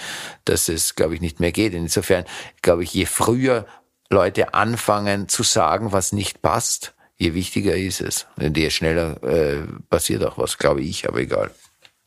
[0.45, 1.73] dass es, glaube ich, nicht mehr geht.
[1.73, 2.23] Insofern,
[2.61, 3.65] glaube ich, je früher
[4.09, 8.27] Leute anfangen zu sagen, was nicht passt, je wichtiger ist es.
[8.37, 11.51] Und je schneller äh, passiert auch was, glaube ich, aber egal.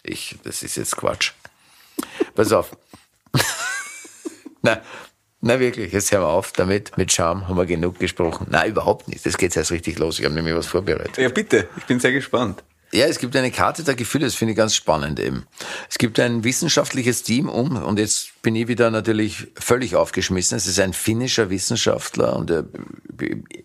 [0.02, 1.32] Ich, das ist jetzt Quatsch.
[2.34, 2.76] Pass auf.
[4.62, 4.80] Na,
[5.40, 6.96] Na wirklich, jetzt hören wir auf damit.
[6.98, 8.46] Mit Charme haben wir genug gesprochen.
[8.50, 9.24] Nein, überhaupt nicht.
[9.24, 10.18] Das geht erst richtig los.
[10.18, 11.18] Ich habe nämlich was vorbereitet.
[11.18, 11.68] Ja, bitte.
[11.76, 12.62] Ich bin sehr gespannt.
[12.94, 15.48] Ja, es gibt eine Karte der Gefühle, das finde ich ganz spannend eben.
[15.90, 20.56] Es gibt ein wissenschaftliches Team um, und jetzt bin ich wieder natürlich völlig aufgeschmissen.
[20.56, 22.62] Es ist ein finnischer Wissenschaftler und äh,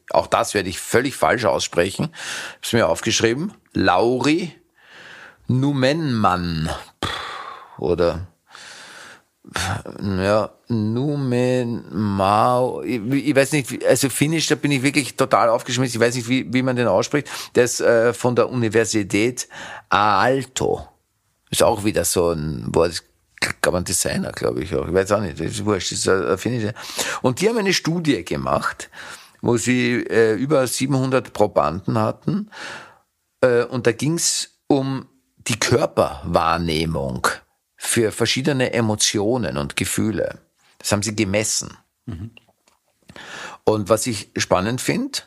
[0.09, 2.05] auch das werde ich völlig falsch aussprechen.
[2.05, 3.53] Ich habe es mir aufgeschrieben.
[3.73, 4.51] Lauri
[5.47, 6.71] Numenman.
[7.77, 8.25] Oder
[10.01, 15.99] ja, Numen Mao, ich, ich weiß nicht, also Finnisch, da bin ich wirklich total aufgeschmissen.
[15.99, 17.27] Ich weiß nicht, wie, wie man den ausspricht.
[17.55, 19.47] Der ist äh, von der Universität
[19.89, 20.87] Aalto.
[21.49, 23.03] Ist auch wieder so ein Wort,
[23.61, 24.87] kann man Designer, glaube ich auch.
[24.87, 26.73] Ich weiß auch nicht, das ist wurscht, das ist ein Finnischer.
[27.21, 28.89] Und die haben eine Studie gemacht,
[29.41, 32.51] wo sie äh, über 700 Probanden hatten.
[33.41, 37.27] Äh, und da ging's um die Körperwahrnehmung
[37.81, 40.41] für verschiedene Emotionen und Gefühle.
[40.79, 41.77] Das haben sie gemessen.
[43.63, 45.19] Und was ich spannend finde,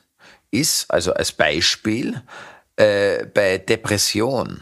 [0.51, 2.23] ist, also als Beispiel,
[2.77, 4.61] äh, bei Depression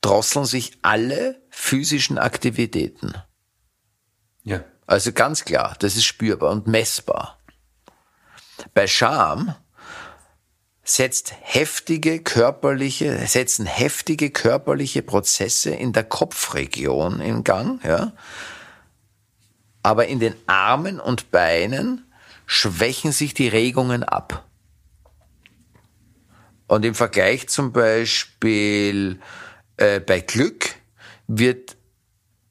[0.00, 3.14] drosseln sich alle physischen Aktivitäten.
[4.42, 4.64] Ja.
[4.86, 7.38] Also ganz klar, das ist spürbar und messbar.
[8.74, 9.54] Bei Scham
[10.84, 18.12] setzt heftige körperliche, setzen heftige körperliche Prozesse in der Kopfregion in Gang, ja.
[19.82, 22.10] Aber in den Armen und Beinen
[22.46, 24.46] schwächen sich die Regungen ab.
[26.66, 29.20] Und im Vergleich zum Beispiel
[29.76, 30.70] äh, bei Glück
[31.26, 31.76] wird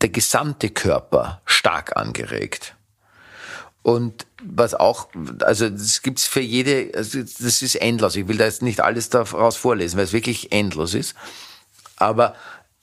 [0.02, 2.76] der gesamte Körper stark angeregt.
[3.84, 5.10] Und was auch,
[5.41, 8.15] also das gibt's für jede, also das ist endlos.
[8.15, 11.15] Ich will da jetzt nicht alles daraus vorlesen, weil es wirklich endlos ist.
[11.98, 12.34] Aber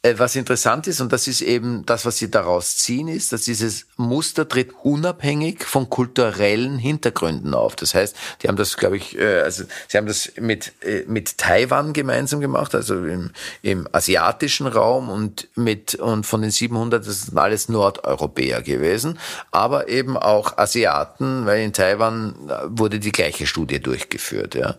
[0.02, 3.86] was interessant ist, und das ist eben das, was sie daraus ziehen, ist, dass dieses
[3.98, 7.76] Muster tritt unabhängig von kulturellen Hintergründen auf.
[7.76, 11.36] Das heißt, die haben das, glaube ich, äh, also sie haben das mit, äh, mit
[11.36, 17.26] Taiwan gemeinsam gemacht, also im, im asiatischen Raum und mit, und von den 700, das
[17.26, 19.18] sind alles Nordeuropäer gewesen,
[19.50, 24.76] aber eben auch Asiaten, weil in Taiwan äh, wurde die gleiche Studie durchgeführt, ja.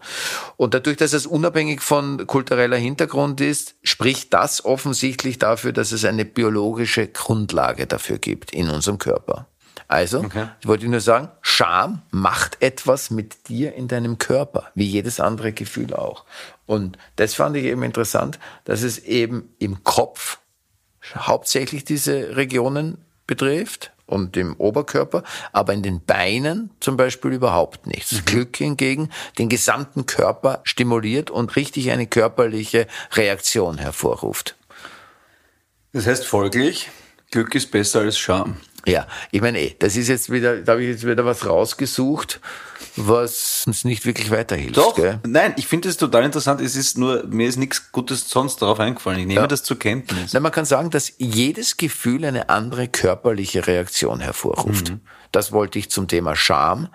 [0.58, 6.06] Und dadurch, dass es unabhängig von kultureller Hintergrund ist, spricht das offensichtlich dafür, dass es
[6.06, 9.48] eine biologische Grundlage dafür gibt in unserem Körper.
[9.88, 10.26] Also,
[10.62, 15.52] ich wollte nur sagen, Scham macht etwas mit dir in deinem Körper, wie jedes andere
[15.52, 16.24] Gefühl auch.
[16.66, 20.38] Und das fand ich eben interessant, dass es eben im Kopf
[21.14, 28.24] hauptsächlich diese Regionen betrifft und im Oberkörper, aber in den Beinen zum Beispiel überhaupt nichts.
[28.26, 34.56] Glück hingegen den gesamten Körper stimuliert und richtig eine körperliche Reaktion hervorruft.
[35.94, 36.90] Das heißt folglich,
[37.32, 38.58] Glück ist besser als Scham.
[38.88, 42.40] Ja, ich meine, eh, das ist jetzt wieder, da habe ich jetzt wieder was rausgesucht,
[42.96, 44.76] was uns nicht wirklich weiterhilft.
[44.78, 45.20] Doch, Gell?
[45.28, 46.62] nein, ich finde es total interessant.
[46.62, 49.20] Es ist nur, mir ist nichts Gutes sonst darauf eingefallen.
[49.20, 49.48] Ich nehme Ja.
[49.48, 50.34] das zur Kenntnis.
[50.34, 54.94] Na, man kann sagen, dass jedes Gefühl eine andere körperliche Reaktion hervorruft.
[55.32, 56.90] Das wollte ich zum Thema Scham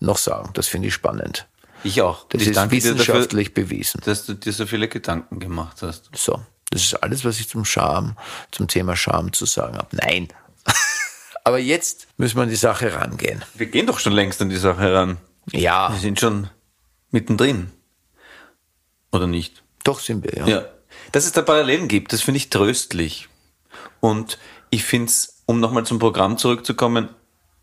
[0.00, 0.50] noch sagen.
[0.52, 1.46] Das finde ich spannend.
[1.84, 2.26] Ich auch.
[2.28, 4.02] Das ich ist dir dafür, wissenschaftlich bewiesen.
[4.04, 6.10] dass du dir so viele Gedanken gemacht hast.
[6.14, 6.40] So,
[6.74, 8.16] das ist alles, was ich zum Scham,
[8.50, 9.94] zum Thema Scham zu sagen habe.
[9.96, 10.28] Nein.
[11.44, 13.44] Aber jetzt müssen wir an die Sache rangehen.
[13.54, 15.18] Wir gehen doch schon längst an die Sache heran.
[15.52, 16.50] Ja, Wir sind schon
[17.12, 17.70] mittendrin.
[19.12, 19.62] Oder nicht?
[19.84, 20.46] doch sind wir, ja.
[20.48, 20.64] Ja.
[21.12, 23.28] Dass es da Parallelen gibt, das finde ich tröstlich.
[24.00, 24.38] Und
[24.70, 27.10] ich finde es, um nochmal zum Programm zurückzukommen,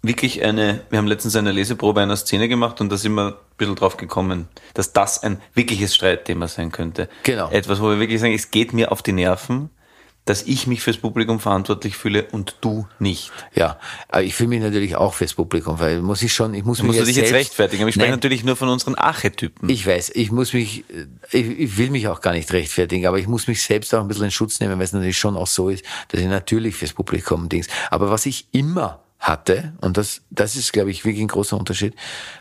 [0.02, 3.34] wirklich eine, wir haben letztens eine Leseprobe einer Szene gemacht und da sind wir ein
[3.58, 7.08] bisschen drauf gekommen, dass das ein wirkliches Streitthema sein könnte.
[7.24, 7.50] Genau.
[7.50, 9.70] Etwas, wo wir wirklich sagen, es geht mir auf die Nerven,
[10.26, 13.32] dass ich mich fürs Publikum verantwortlich fühle und du nicht.
[13.56, 16.78] Ja, aber ich fühle mich natürlich auch fürs Publikum, weil muss ich schon, ich muss
[16.78, 19.68] Du mich musst du dich jetzt rechtfertigen, aber ich spreche natürlich nur von unseren Archetypen.
[19.68, 20.84] Ich weiß, ich muss mich,
[21.32, 24.08] ich, ich will mich auch gar nicht rechtfertigen, aber ich muss mich selbst auch ein
[24.08, 26.94] bisschen in Schutz nehmen, weil es natürlich schon auch so ist, dass ich natürlich fürs
[26.94, 27.68] Publikum Dings.
[27.90, 31.96] Aber was ich immer hatte, und das, das ist, glaube ich, wirklich ein großer Unterschied,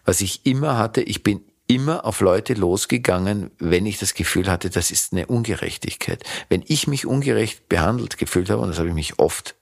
[0.05, 4.71] was ich immer hatte, ich bin immer auf Leute losgegangen, wenn ich das Gefühl hatte,
[4.71, 6.25] das ist eine Ungerechtigkeit.
[6.49, 9.55] Wenn ich mich ungerecht behandelt gefühlt habe, und das habe ich mich oft,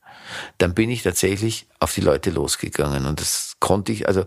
[0.57, 3.05] dann bin ich tatsächlich auf die Leute losgegangen.
[3.05, 4.25] Und das konnte ich, also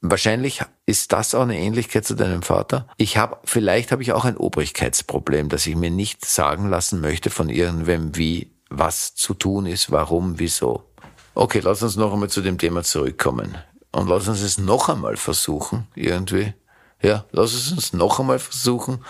[0.00, 2.86] wahrscheinlich ist das auch eine Ähnlichkeit zu deinem Vater.
[2.96, 7.28] Ich habe, vielleicht habe ich auch ein Obrigkeitsproblem, dass ich mir nicht sagen lassen möchte
[7.28, 10.89] von irgendwem, wie was zu tun ist, warum, wieso.
[11.34, 13.56] Okay, lass uns noch einmal zu dem Thema zurückkommen.
[13.92, 16.54] Und lass uns es noch einmal versuchen, irgendwie.
[17.02, 19.04] Ja, lass es uns noch einmal versuchen,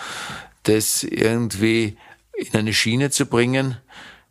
[0.63, 1.97] das irgendwie
[2.33, 3.77] in eine Schiene zu bringen,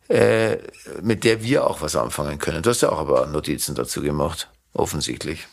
[0.08, 0.58] äh,
[1.02, 2.62] mit der wir auch was anfangen können.
[2.62, 4.48] Du hast ja auch aber Notizen dazu gemacht.
[4.72, 5.46] offensichtlich.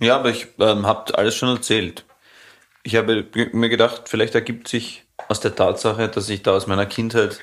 [0.00, 2.04] Ja, aber ich ähm, habe alles schon erzählt.
[2.82, 6.86] Ich habe mir gedacht, vielleicht ergibt sich aus der Tatsache, dass ich da aus meiner
[6.86, 7.38] Kindheit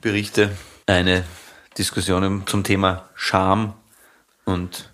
[0.00, 0.50] berichte,
[0.86, 1.24] eine
[1.76, 3.74] Diskussion zum Thema Scham
[4.48, 4.92] und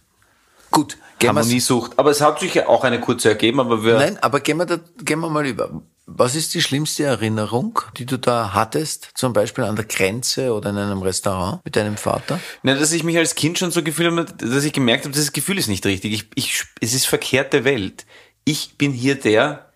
[0.70, 1.98] Gut, gehen wir's- Harmoniesucht.
[1.98, 3.94] Aber es hat sich ja auch eine kurze ergeben, aber wir.
[3.94, 5.82] Nein, aber gehen wir, da, gehen wir mal über.
[6.06, 9.08] Was ist die schlimmste Erinnerung, die du da hattest?
[9.14, 12.40] Zum Beispiel an der Grenze oder in einem Restaurant mit deinem Vater?
[12.62, 15.32] Na, dass ich mich als Kind schon so gefühlt habe, dass ich gemerkt habe, das
[15.32, 16.12] Gefühl ist nicht richtig.
[16.12, 18.04] Ich, ich, es ist verkehrte Welt.
[18.44, 19.70] Ich bin hier der,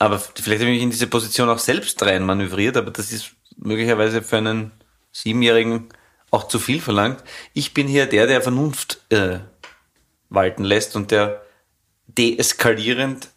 [0.00, 3.30] aber vielleicht habe ich mich in diese Position auch selbst rein manövriert, aber das ist
[3.56, 4.72] möglicherweise für einen
[5.12, 5.90] Siebenjährigen
[6.30, 7.22] auch zu viel verlangt.
[7.54, 9.38] Ich bin hier der, der Vernunft äh,
[10.28, 11.42] walten lässt und der
[12.06, 13.30] deeskalierend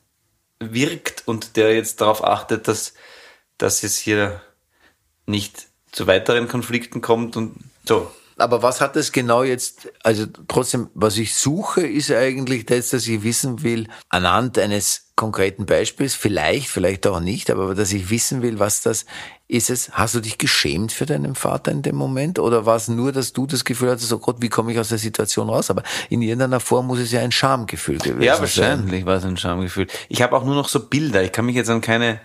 [0.59, 2.93] wirkt und der jetzt darauf achtet, dass,
[3.57, 4.41] dass es hier
[5.25, 8.11] nicht zu weiteren Konflikten kommt und so.
[8.41, 13.07] Aber was hat das genau jetzt, also trotzdem, was ich suche, ist eigentlich das, dass
[13.07, 18.41] ich wissen will, anhand eines konkreten Beispiels, vielleicht, vielleicht auch nicht, aber dass ich wissen
[18.41, 19.05] will, was das
[19.49, 22.39] ist es, hast du dich geschämt für deinen Vater in dem Moment?
[22.39, 24.89] Oder war es nur, dass du das Gefühl hattest, oh Gott, wie komme ich aus
[24.89, 25.69] der Situation raus?
[25.71, 28.41] Aber in irgendeiner Form muss es ja ein Schamgefühl gewesen Ja, sein.
[28.41, 29.87] wahrscheinlich war es ein Schamgefühl.
[30.07, 31.23] Ich habe auch nur noch so Bilder.
[31.23, 32.21] Ich kann mich jetzt an keine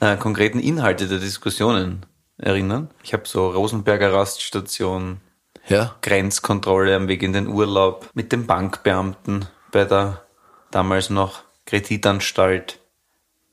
[0.00, 2.06] äh, konkreten Inhalte der Diskussionen
[2.38, 2.88] erinnern.
[3.02, 5.20] Ich habe so Rosenberger Raststation,
[5.68, 5.94] Ja.
[6.02, 10.22] Grenzkontrolle am Weg in den Urlaub mit dem Bankbeamten bei der
[10.70, 12.78] damals noch Kreditanstalt.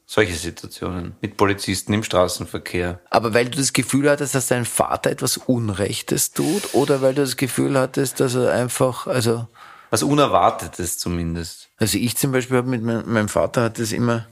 [0.07, 2.99] Solche Situationen mit Polizisten im Straßenverkehr.
[3.09, 6.75] Aber weil du das Gefühl hattest, dass dein Vater etwas Unrechtes tut?
[6.75, 9.47] Oder weil du das Gefühl hattest, dass er einfach, also,
[9.89, 11.69] Was Unerwartetes zumindest.
[11.77, 14.27] Also ich zum Beispiel habe mit meinem, meinem Vater hat das immer,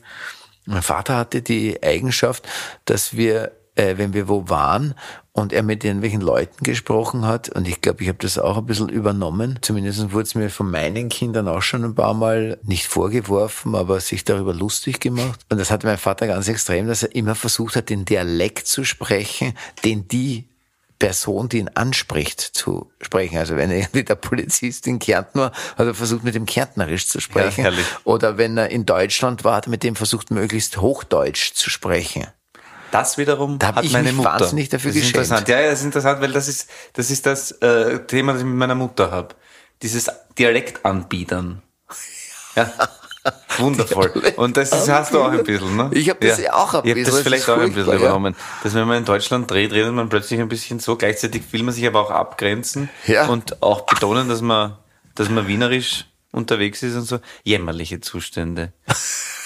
[0.65, 2.47] mein Vater hatte die Eigenschaft,
[2.85, 4.93] dass wir, äh, wenn wir wo waren
[5.33, 8.65] und er mit irgendwelchen Leuten gesprochen hat, und ich glaube, ich habe das auch ein
[8.67, 12.85] bisschen übernommen, zumindest wurde es mir von meinen Kindern auch schon ein paar Mal nicht
[12.85, 15.41] vorgeworfen, aber sich darüber lustig gemacht.
[15.49, 18.83] Und das hatte mein Vater ganz extrem, dass er immer versucht hat, den Dialekt zu
[18.83, 20.47] sprechen, den die
[20.99, 23.37] Person, die ihn anspricht, zu sprechen.
[23.37, 27.19] Also wenn irgendwie der Polizist in Kärnten war, hat er versucht, mit dem Kärntnerisch zu
[27.19, 27.65] sprechen.
[27.65, 27.71] Ja.
[28.03, 32.27] Oder wenn er in Deutschland war, hat er mit dem versucht, möglichst Hochdeutsch zu sprechen.
[32.93, 34.33] Das wiederum Da hat ich meine mich Mutter.
[34.39, 35.15] wahnsinnig dafür das ist geschämt.
[35.25, 35.47] interessant.
[35.49, 38.47] Ja, ja, das ist interessant, weil das ist das ist das äh, Thema, das ich
[38.47, 39.29] mit meiner Mutter habe.
[39.81, 41.61] Dieses Dialektanbietern.
[42.55, 42.71] Ja.
[43.57, 44.11] Wundervoll.
[44.35, 45.89] Und das ist, hast du auch ein bisschen, ne?
[45.93, 47.73] Ich hab das ja auch ein Ich hab bisschen, das das vielleicht ist auch ein
[47.73, 47.97] bisschen ja.
[47.97, 48.35] übernommen.
[48.63, 50.97] Dass wenn man in Deutschland dreht, redet man plötzlich ein bisschen so.
[50.97, 53.25] Gleichzeitig will man sich aber auch abgrenzen Ja.
[53.27, 54.77] und auch betonen, dass man,
[55.15, 57.19] dass man wienerisch unterwegs ist und so.
[57.43, 58.71] Jämmerliche Zustände.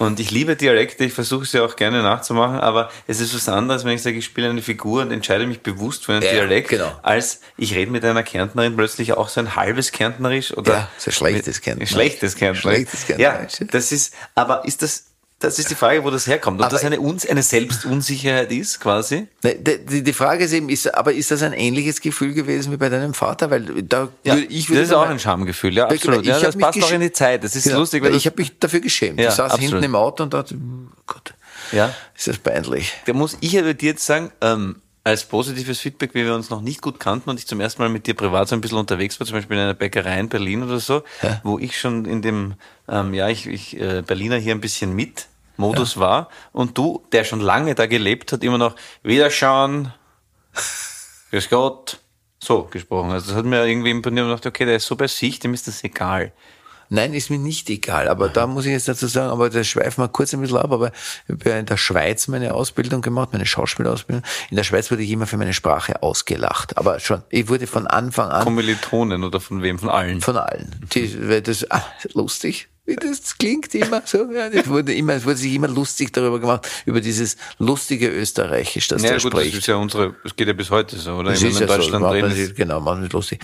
[0.00, 3.84] Und ich liebe Dialekte, ich versuche sie auch gerne nachzumachen, aber es ist was anderes,
[3.84, 6.70] wenn ich sage, ich spiele eine Figur und entscheide mich bewusst für einen Ja, Dialekt,
[6.70, 6.90] genau.
[7.02, 11.10] als ich rede mit einer Kärntnerin plötzlich auch so ein halbes Kärntnerisch oder Ja, so
[11.10, 11.90] schlechtes Kärntnerisch.
[11.90, 12.76] Schlechtes Kärntnerisch.
[12.78, 13.60] Schlechtes Kärntnerisch.
[13.60, 15.04] Ja, das ist, aber ist das,
[15.40, 16.60] das ist die Frage, wo das herkommt.
[16.62, 19.26] Ob das eine, Uns eine Selbstunsicherheit ist, quasi?
[19.42, 22.76] Ne, Die, die- Frage ist eben, ist, aber ist das ein ähnliches Gefühl gewesen wie
[22.76, 23.50] bei deinem Vater?
[23.50, 26.20] Weil da würde ich würde das ist auch ein Schamgefühl, ja, absolut.
[26.22, 27.42] ich Ja, das passt auch in die Zeit.
[27.42, 29.18] Das ist Genau, lustig, weil ich habe mich dafür geschämt.
[29.18, 29.70] Ja, ich saß absolut.
[29.70, 31.32] hinten im Auto und dachte, "Hm, Gott,
[31.72, 31.94] ja.
[32.16, 32.92] ist das peinlich.
[33.06, 36.60] Da muss ich aber dir jetzt sagen, ähm, als positives Feedback, wie wir uns noch
[36.60, 39.18] nicht gut kannten und ich zum ersten Mal mit dir privat so ein bisschen unterwegs
[39.18, 41.40] war, zum Beispiel in einer Bäckerei in Berlin oder so, Ja.
[41.42, 42.54] wo ich schon in dem,
[42.86, 45.26] ähm, ja, ich, ich äh, Berliner hier ein bisschen mit
[45.60, 49.92] Modus war und du, der schon lange da gelebt hat, immer noch Wiederschauen,
[51.30, 52.00] Grüß Gott,
[52.42, 53.10] so gesprochen.
[53.10, 55.54] Also das hat mir irgendwie imponiert und dachte, okay, der ist so bei sich, dem
[55.54, 56.32] ist das egal.
[56.92, 58.08] Nein, ist mir nicht egal.
[58.08, 60.72] Aber da muss ich jetzt dazu sagen, aber das schweifen wir kurz ein bisschen ab,
[60.72, 60.90] aber
[61.28, 64.24] ich habe ja in der Schweiz meine Ausbildung gemacht, meine Schauspielausbildung.
[64.50, 66.76] In der Schweiz wurde ich immer für meine Sprache ausgelacht.
[66.78, 69.78] Aber schon, ich wurde von Anfang an Kommilitonen oder von wem?
[69.78, 70.20] Von allen.
[70.20, 70.84] von allen.
[70.92, 72.68] Die, das, ah, lustig.
[72.96, 74.30] Das klingt immer so.
[74.32, 78.88] Ja, es wurde immer, es wurde sich immer lustig darüber gemacht, über dieses lustige Österreichisch,
[78.88, 79.58] das Ja der gut, das spricht.
[79.58, 81.30] ist ja unsere, es geht ja bis heute so, oder?
[81.32, 82.56] Das Wenn ist in ja Deutschland so, drin ist.
[82.56, 83.40] genau, machen sich lustig.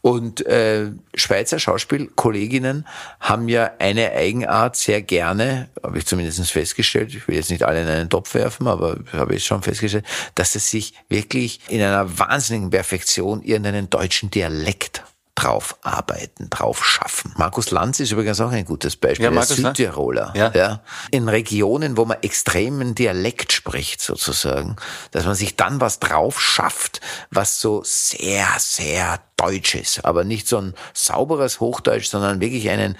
[0.00, 2.86] Und äh, Schweizer Schauspielkolleginnen
[3.20, 7.82] haben ja eine Eigenart sehr gerne, habe ich zumindest festgestellt, ich will jetzt nicht alle
[7.82, 12.18] in einen Topf werfen, aber habe ich schon festgestellt, dass sie sich wirklich in einer
[12.18, 15.02] wahnsinnigen Perfektion irgendeinen deutschen Dialekt
[15.38, 17.32] drauf arbeiten, drauf schaffen.
[17.36, 19.24] Markus Lanz ist übrigens auch ein gutes Beispiel.
[19.26, 19.56] Ja, Er ist Markus.
[19.56, 20.32] Südtiroler.
[20.34, 20.50] Ja.
[20.52, 20.82] ja.
[21.12, 24.76] In Regionen, wo man extremen Dialekt spricht, sozusagen,
[25.12, 30.04] dass man sich dann was drauf schafft, was so sehr, sehr deutsch ist.
[30.04, 32.98] Aber nicht so ein sauberes Hochdeutsch, sondern wirklich einen,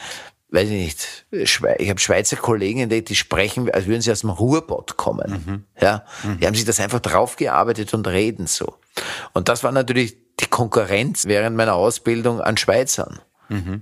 [0.50, 4.30] weiß ich nicht, ich habe Schweizer Kollegen, die, die sprechen, als würden sie aus dem
[4.30, 5.66] Ruhrbott kommen.
[5.80, 6.04] Ja,
[6.40, 8.78] die haben sich das einfach draufgearbeitet und reden so.
[9.32, 13.20] Und das war natürlich die Konkurrenz während meiner Ausbildung an Schweizern.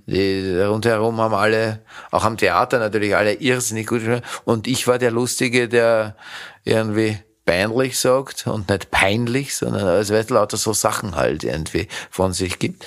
[0.07, 1.81] Die rundherum haben alle,
[2.13, 4.01] auch am Theater natürlich alle irrsinnig gut.
[4.01, 4.25] gespielt.
[4.45, 6.17] Und ich war der Lustige, der
[6.65, 12.33] irgendwie peinlich sagt und nicht peinlich, sondern also weißt, lauter so Sachen halt irgendwie von
[12.33, 12.85] sich gibt.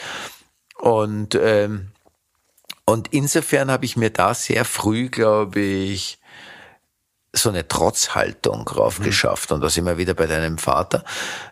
[0.77, 1.91] Und ähm,
[2.86, 6.17] und insofern habe ich mir da sehr früh, glaube ich,
[7.32, 9.51] so eine Trotzhaltung drauf geschafft.
[9.51, 11.03] Und da sind wir wieder bei deinem Vater,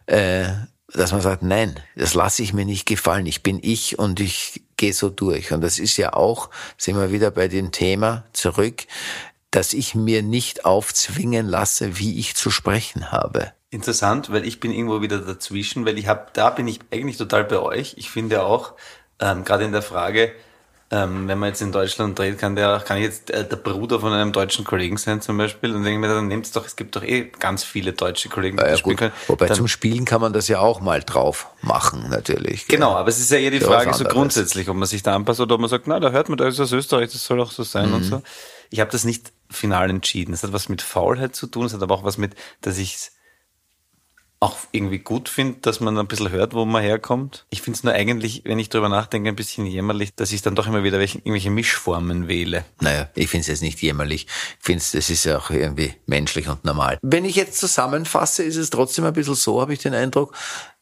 [0.08, 0.48] äh,
[0.94, 3.26] dass man sagt, nein, das lasse ich mir nicht gefallen.
[3.26, 5.52] Ich bin ich und ich gehe so durch.
[5.52, 8.86] Und das ist ja auch, sind wir wieder bei dem Thema zurück,
[9.52, 13.52] dass ich mir nicht aufzwingen lasse, wie ich zu sprechen habe.
[13.70, 17.44] Interessant, weil ich bin irgendwo wieder dazwischen, weil ich habe, da bin ich eigentlich total
[17.44, 17.96] bei euch.
[17.98, 18.74] Ich finde auch,
[19.20, 20.32] ähm, gerade in der Frage,
[20.90, 24.00] ähm, wenn man jetzt in Deutschland dreht, kann der, kann ich jetzt äh, der Bruder
[24.00, 26.76] von einem deutschen Kollegen sein zum Beispiel und denke ich mir, dann nehmt's doch, es
[26.78, 29.12] gibt doch eh ganz viele deutsche Kollegen, die Ja, das spielen können.
[29.28, 32.68] Wobei Dann- zum Spielen kann man das ja auch mal drauf machen, natürlich.
[32.68, 35.14] Genau, aber es ist ja eher die Ja, Frage so grundsätzlich, ob man sich da
[35.14, 37.42] anpasst oder ob man sagt, na, da hört man, da ist das Österreich, das soll
[37.42, 38.22] auch so sein und so.
[38.70, 40.34] Ich habe das nicht final entschieden.
[40.34, 42.96] Es hat was mit Faulheit zu tun, es hat aber auch was mit, dass ich
[42.96, 43.12] es
[44.40, 47.46] auch irgendwie gut finde, dass man ein bisschen hört, wo man herkommt.
[47.50, 50.56] Ich finde es nur eigentlich, wenn ich drüber nachdenke, ein bisschen jämmerlich, dass ich dann
[50.56, 52.64] doch immer wieder welche, irgendwelche Mischformen wähle.
[52.80, 54.28] Naja, ich finde es jetzt nicht jämmerlich.
[54.60, 57.00] Ich finde es, das ist ja auch irgendwie menschlich und normal.
[57.02, 60.36] Wenn ich jetzt zusammenfasse, ist es trotzdem ein bisschen so, habe ich den Eindruck,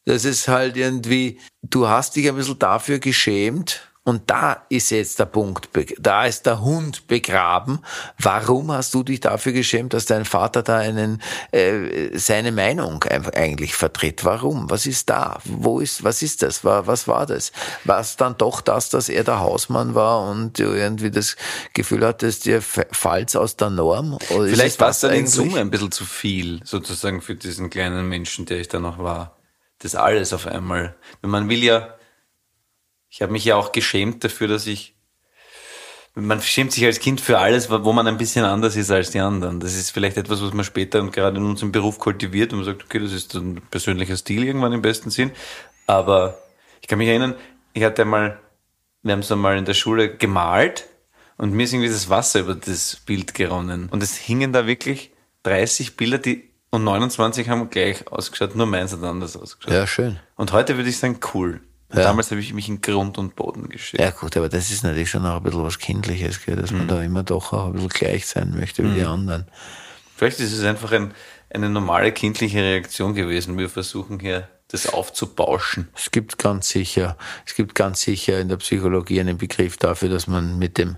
[0.04, 5.18] dass es halt irgendwie, du hast dich ein bisschen dafür geschämt und da ist jetzt
[5.20, 5.68] der Punkt,
[6.00, 7.80] da ist der Hund begraben.
[8.20, 13.76] Warum hast du dich dafür geschämt, dass dein Vater da einen, äh, seine Meinung eigentlich
[13.76, 14.24] vertritt?
[14.24, 14.70] Warum?
[14.70, 15.40] Was ist da?
[15.44, 16.64] Wo ist, was ist das?
[16.64, 17.52] Wa- Was war das?
[17.84, 21.36] War es dann doch das, dass er der Hausmann war und du irgendwie das
[21.74, 24.20] Gefühl hattest, dir fällt aus der Norm?
[24.30, 25.26] Oder Vielleicht war es dann in?
[25.28, 29.36] Summe ein bisschen zu viel, sozusagen für diesen kleinen Menschen, der ich da noch war.
[29.80, 30.96] Das alles auf einmal.
[31.22, 31.96] Wenn man will ja,
[33.16, 34.94] ich habe mich ja auch geschämt dafür, dass ich,
[36.16, 39.22] man schämt sich als Kind für alles, wo man ein bisschen anders ist als die
[39.22, 39.62] anderen.
[39.62, 42.66] Das ist vielleicht etwas, was man später und gerade in unserem Beruf kultiviert und man
[42.66, 45.32] sagt, okay, das ist ein persönlicher Stil irgendwann im besten Sinn.
[45.88, 46.38] Aber
[46.82, 47.36] ich kann mich erinnern,
[47.72, 48.38] ich hatte einmal,
[49.02, 50.86] wir haben es einmal in der Schule gemalt
[51.38, 53.88] und mir ist irgendwie das Wasser über das Bild geronnen.
[53.92, 55.12] Und es hingen da wirklich
[55.44, 59.74] 30 Bilder, die und 29 haben gleich ausgeschaut, nur meins hat anders ausgeschaut.
[59.74, 60.20] Ja, schön.
[60.36, 61.62] Und heute würde ich sagen, cool.
[61.96, 62.04] Ja.
[62.04, 64.02] damals habe ich mich in Grund und Boden geschickt.
[64.02, 66.78] Ja gut, aber das ist natürlich schon auch ein bisschen was Kindliches, gell, dass Mhm.
[66.80, 69.46] man da immer doch auch ein bisschen gleich sein möchte wie die anderen.
[70.16, 71.14] Vielleicht ist es einfach ein,
[71.54, 73.58] eine normale kindliche Reaktion gewesen.
[73.58, 75.90] Wir versuchen hier das aufzubauschen.
[75.96, 80.28] Es gibt ganz sicher, es gibt ganz sicher in der Psychologie einen Begriff dafür, dass
[80.28, 80.96] man mit dem,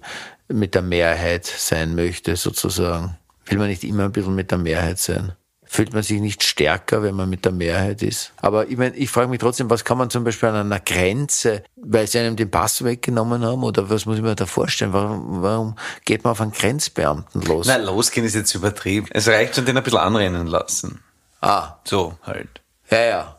[0.48, 3.18] mit der Mehrheit sein möchte, sozusagen.
[3.48, 5.34] Will man nicht immer ein bisschen mit der Mehrheit sein?
[5.69, 8.32] Fühlt man sich nicht stärker, wenn man mit der Mehrheit ist?
[8.38, 11.63] Aber ich meine, ich frage mich trotzdem, was kann man zum Beispiel an einer Grenze,
[11.75, 14.93] weil sie einem den Pass weggenommen haben, oder was muss ich mir da vorstellen?
[14.93, 15.75] Warum, warum
[16.06, 17.67] geht man auf einen Grenzbeamten los?
[17.67, 19.08] Na, losgehen ist jetzt übertrieben.
[19.12, 21.03] Es reicht schon, den ein bisschen anrennen lassen.
[21.41, 22.49] Ah, So halt.
[22.89, 23.34] ja, ja.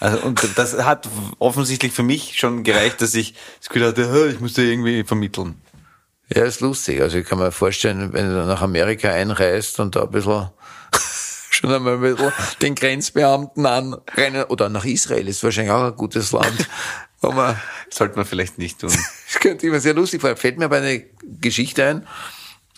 [0.00, 1.06] Also, und das hat
[1.38, 5.04] offensichtlich für mich schon gereicht, dass ich das Gefühl hatte, "Hä, ich muss da irgendwie
[5.04, 5.60] vermitteln.
[6.34, 7.02] Ja, ist lustig.
[7.02, 10.48] Also ich kann mir vorstellen, wenn du nach Amerika einreist und da ein bisschen
[11.60, 16.32] schon einmal ein bisschen den Grenzbeamten anrennen oder nach Israel ist wahrscheinlich auch ein gutes
[16.32, 16.68] Land.
[17.22, 18.90] Man, Sollte man vielleicht nicht tun.
[18.90, 20.38] das könnte ich mir sehr lustig vorstellen.
[20.40, 21.04] Fällt mir aber eine
[21.40, 22.06] Geschichte ein.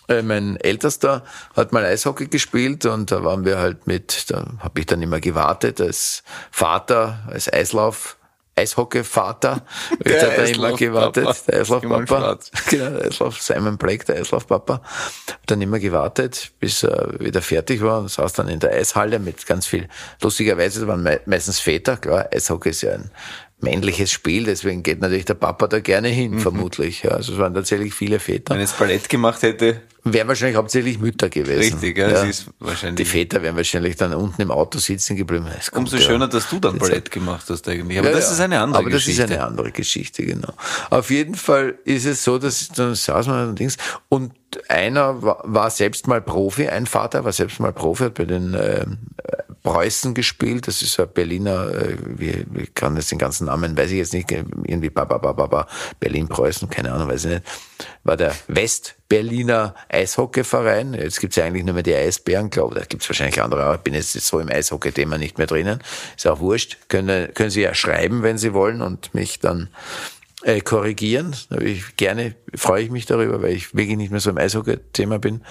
[0.09, 1.23] Äh, Mein Ältester
[1.55, 5.21] hat mal Eishockey gespielt und da waren wir halt mit, da habe ich dann immer
[5.21, 8.17] gewartet als Vater, als Eislauf,
[8.55, 9.61] Eishockey-Vater.
[10.05, 12.39] Der Ich hab da immer gewartet, der Simon Eislaufpapa.
[12.69, 14.73] Genau, der Eislauf, Simon Blake, der Eislaufpapa.
[14.75, 19.19] Hab Dann immer gewartet, bis er wieder fertig war und saß dann in der Eishalle
[19.19, 19.87] mit ganz viel,
[20.21, 23.09] lustigerweise, das waren mei- meistens Väter, klar, Eishockey ist ja ein
[23.63, 27.03] männliches Spiel, deswegen geht natürlich der Papa da gerne hin, vermutlich.
[27.03, 28.53] Ja, also es waren tatsächlich viele Väter.
[28.53, 31.79] Wenn jetzt Ballett gemacht hätte, Wären wahrscheinlich hauptsächlich Mütter gewesen.
[31.79, 35.47] Richtig, ja, das ist wahrscheinlich- Die Väter wären wahrscheinlich dann unten im Auto sitzen geblieben.
[35.57, 37.97] Es kommt umso ja- schöner, dass du dann Ballett gemacht hast eigentlich.
[37.99, 38.31] Aber Ja, das ja.
[38.33, 39.23] ist eine andere Aber das Geschichte.
[39.23, 40.51] ist eine andere Geschichte, genau.
[40.89, 43.77] Auf jeden Fall ist es so, dass dann saß man und Dings
[44.09, 44.33] und
[44.67, 48.55] einer war, war selbst mal Profi, ein Vater war selbst mal Profi, hat bei den
[48.55, 48.85] äh,
[49.63, 50.67] Preußen gespielt.
[50.67, 54.13] Das ist ein Berliner, äh, wie, wie kann das den ganzen Namen, weiß ich jetzt
[54.13, 55.67] nicht, irgendwie Baba, Baba, Baba,
[55.99, 57.43] Berlin-Preußen, keine Ahnung, weiß ich nicht.
[58.03, 60.93] War der West-Berliner Eishockeyverein.
[60.93, 62.81] Jetzt gibt's ja eigentlich nur mehr die Eisbären, glaube ich.
[62.81, 65.79] Da gibt's wahrscheinlich andere, aber ich bin jetzt so im Eishockey-Thema nicht mehr drinnen.
[66.15, 66.77] Ist auch wurscht.
[66.89, 69.69] Können, können Sie ja schreiben, wenn Sie wollen und mich dann
[70.43, 71.35] äh, korrigieren.
[71.61, 75.41] Ich gerne freue ich mich darüber, weil ich wirklich nicht mehr so im Eishockey-Thema bin.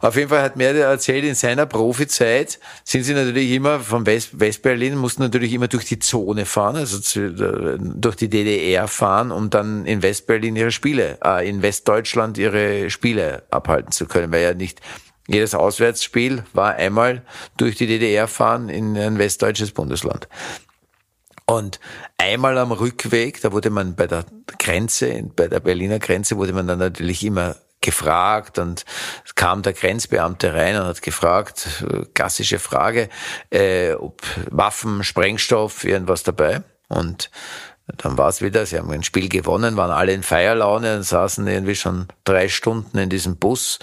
[0.00, 4.06] Auf jeden Fall hat mir der erzählt, in seiner Profizeit sind sie natürlich immer von
[4.06, 7.32] West, Westberlin, mussten natürlich immer durch die Zone fahren, also zu,
[7.78, 13.42] durch die DDR fahren, um dann in Westberlin ihre Spiele, äh, in Westdeutschland ihre Spiele
[13.50, 14.80] abhalten zu können, weil ja nicht
[15.26, 17.22] jedes Auswärtsspiel war einmal
[17.56, 20.28] durch die DDR fahren in ein westdeutsches Bundesland.
[21.44, 21.80] Und
[22.18, 24.24] einmal am Rückweg, da wurde man bei der
[24.58, 28.84] Grenze, bei der Berliner Grenze, wurde man dann natürlich immer gefragt und
[29.34, 33.08] kam der Grenzbeamte rein und hat gefragt, klassische Frage,
[33.50, 36.62] äh, ob Waffen, Sprengstoff, irgendwas dabei.
[36.88, 37.30] Und
[37.96, 41.46] dann war es wieder, sie haben ein Spiel gewonnen, waren alle in Feierlaune und saßen
[41.46, 43.78] irgendwie schon drei Stunden in diesem Bus,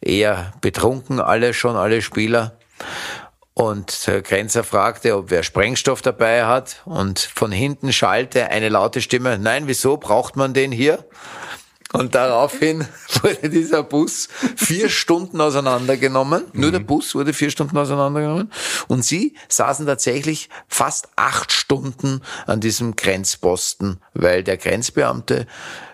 [0.00, 2.58] eher betrunken alle schon, alle Spieler.
[3.54, 6.82] Und der Grenzer fragte, ob wer Sprengstoff dabei hat.
[6.84, 11.04] Und von hinten schallte eine laute Stimme, nein, wieso braucht man den hier?
[11.94, 12.84] Und daraufhin
[13.22, 16.44] wurde dieser Bus vier Stunden auseinandergenommen.
[16.52, 18.50] Nur der Bus wurde vier Stunden auseinandergenommen.
[18.88, 25.46] Und sie saßen tatsächlich fast acht Stunden an diesem Grenzposten, weil der Grenzbeamte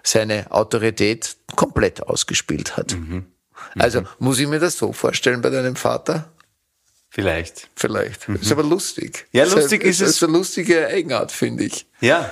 [0.02, 2.96] seine Autorität komplett ausgespielt hat.
[3.78, 6.32] Also muss ich mir das so vorstellen bei deinem Vater?
[7.10, 7.68] Vielleicht.
[7.74, 8.26] Vielleicht.
[8.28, 9.26] Ist aber lustig.
[9.32, 10.10] Ja, lustig ist es.
[10.10, 11.86] ist eine lustige Eigenart, finde ich.
[12.00, 12.30] Ja.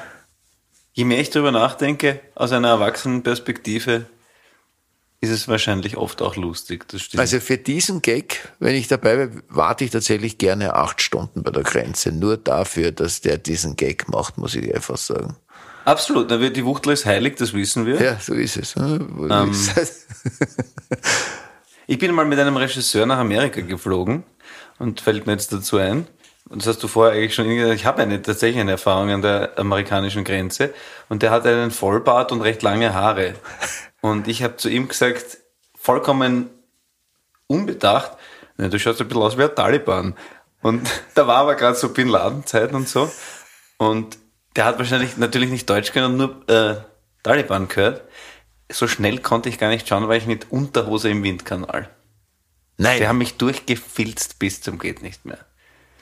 [0.98, 4.06] Je mehr ich darüber nachdenke, aus einer Erwachsenenperspektive,
[5.20, 6.88] ist es wahrscheinlich oft auch lustig.
[6.88, 7.20] Das stimmt.
[7.20, 11.52] Also für diesen Gag, wenn ich dabei bin, warte ich tatsächlich gerne acht Stunden bei
[11.52, 12.10] der Grenze.
[12.10, 15.36] Nur dafür, dass der diesen Gag macht, muss ich einfach sagen.
[15.84, 16.32] Absolut.
[16.32, 18.02] Da wird die Wuchtel ist heilig, das wissen wir.
[18.02, 18.74] Ja, so ist es.
[18.74, 19.54] Ähm.
[21.90, 24.24] Ich bin mal mit einem Regisseur nach Amerika geflogen
[24.78, 26.06] und fällt mir jetzt dazu ein.
[26.48, 29.22] Und das hast du vorher eigentlich schon gesagt, ich habe eine, tatsächlich eine Erfahrung an
[29.22, 30.72] der amerikanischen Grenze.
[31.08, 33.34] Und der hat einen Vollbart und recht lange Haare.
[34.00, 35.38] Und ich habe zu ihm gesagt,
[35.76, 36.48] vollkommen
[37.46, 38.12] unbedacht,
[38.56, 40.14] "Na, du schaust ein bisschen aus wie ein Taliban.
[40.62, 43.10] Und da war aber gerade so Bin Laden-Zeit und so.
[43.76, 44.18] Und
[44.56, 46.76] der hat wahrscheinlich natürlich nicht Deutsch können, nur äh,
[47.22, 48.02] Taliban gehört.
[48.70, 51.88] So schnell konnte ich gar nicht schauen, weil ich mit Unterhose im Windkanal.
[52.76, 55.38] Nein, Die haben mich durchgefilzt bis zum geht nicht mehr.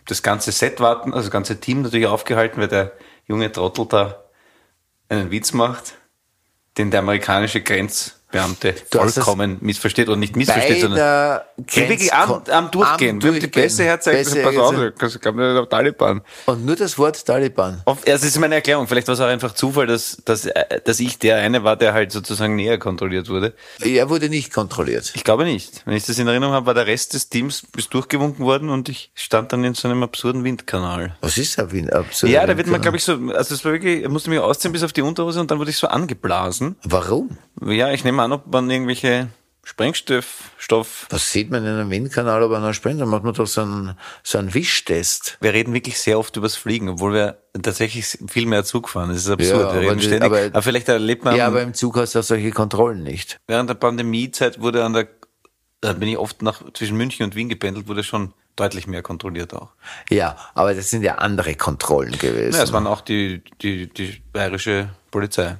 [0.06, 2.92] Das ganze Set warten, also das ganze Team natürlich aufgehalten, weil der
[3.26, 4.24] junge Trottel da
[5.08, 5.94] einen Witz macht,
[6.78, 12.42] den der amerikanische Grenzbeamte Du das vollkommen missversteht oder nicht missversteht, sondern der wirklich am,
[12.50, 13.22] am Durchgehen.
[13.22, 16.22] Wenn die Pässe herzeigt, pass auf, das kam auf Taliban.
[16.46, 17.82] Und nur das Wort Taliban.
[17.84, 18.88] Auf, das ist meine Erklärung.
[18.88, 21.94] Vielleicht war es auch einfach Zufall, dass, dass, äh, dass ich der eine war, der
[21.94, 23.54] halt sozusagen näher kontrolliert wurde.
[23.80, 25.12] Er wurde nicht kontrolliert.
[25.14, 25.82] Ich glaube nicht.
[25.84, 28.88] Wenn ich das in Erinnerung habe, war der Rest des Teams bis durchgewunken worden und
[28.88, 31.16] ich stand dann in so einem absurden Windkanal.
[31.20, 31.90] Was ist da Wien?
[31.90, 32.32] Absurd.
[32.32, 34.72] Ja, da wird man, glaube ich, so, also es war wirklich, ich musste mich ausziehen
[34.72, 36.76] bis auf die Unterhose und dann wurde ich so angeblasen.
[36.82, 37.38] Warum?
[37.64, 39.28] Ja, ich nehme an, ob man irgendwelche
[39.64, 43.00] Sprengstoff, Stoff, Was sieht man in einem Windkanal, aber noch springt?
[43.00, 45.38] Dann macht man doch so einen, so einen Wischtest.
[45.40, 49.08] wir reden wirklich sehr oft übers Fliegen, obwohl wir tatsächlich viel mehr Zug fahren.
[49.08, 49.60] Das ist absurd.
[49.60, 50.22] Ja, wir reden aber- ständig.
[50.22, 53.38] aber- Aber, vielleicht erlebt man, Ja, aber im Zug hast du auch solche Kontrollen nicht.
[53.48, 55.08] während der Pandemiezeit wurde an der,
[55.80, 59.52] da bin ich oft nach, zwischen München und Wien gependelt, wurde schon deutlich mehr kontrolliert
[59.52, 59.70] auch.
[60.10, 62.56] Ja, aber das sind ja andere Kontrollen gewesen.
[62.56, 65.56] Ja, es waren auch die, die, die bayerische Polizei.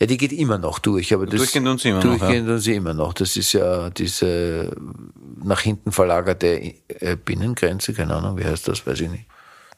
[0.00, 2.58] Ja, die geht immer noch durch, aber das Durchgehend tun sie immer noch, durchgehend tun
[2.58, 3.12] sie immer noch.
[3.12, 4.74] Das ist ja diese
[5.42, 9.26] nach hinten verlagerte äh, Binnengrenze, keine Ahnung, wie heißt das, weiß ich nicht.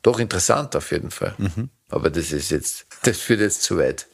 [0.03, 1.35] Doch interessant auf jeden Fall.
[1.39, 1.71] Mhm.
[1.89, 4.07] Aber das ist jetzt, das führt jetzt zu weit.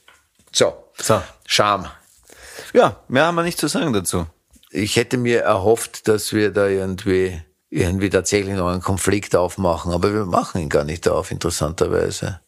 [0.52, 1.22] So, So.
[1.46, 1.86] Scham.
[2.72, 4.26] Ja, mehr haben wir nicht zu sagen dazu.
[4.70, 7.40] Ich hätte mir erhofft, dass wir da irgendwie
[7.70, 12.40] irgendwie tatsächlich noch einen Konflikt aufmachen, aber wir machen ihn gar nicht auf, interessanterweise.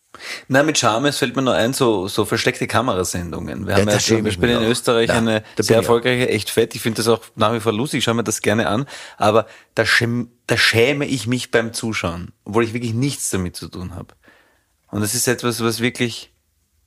[0.49, 3.67] Na, mit Charme, es fällt mir nur ein, so, so versteckte Kamerasendungen.
[3.67, 4.63] Wir haben da ja zum Beispiel in.
[4.63, 6.75] Österreich Ja, da eine sehr erfolgreiche Echt Fett.
[6.75, 8.87] Ich finde das auch nach wie vor lustig, ich schaue mir das gerne an.
[9.17, 13.69] Aber da, schäm, da schäme ich mich beim Zuschauen, obwohl ich wirklich nichts damit zu
[13.69, 14.15] tun habe.
[14.91, 16.33] Und das ist etwas, was wirklich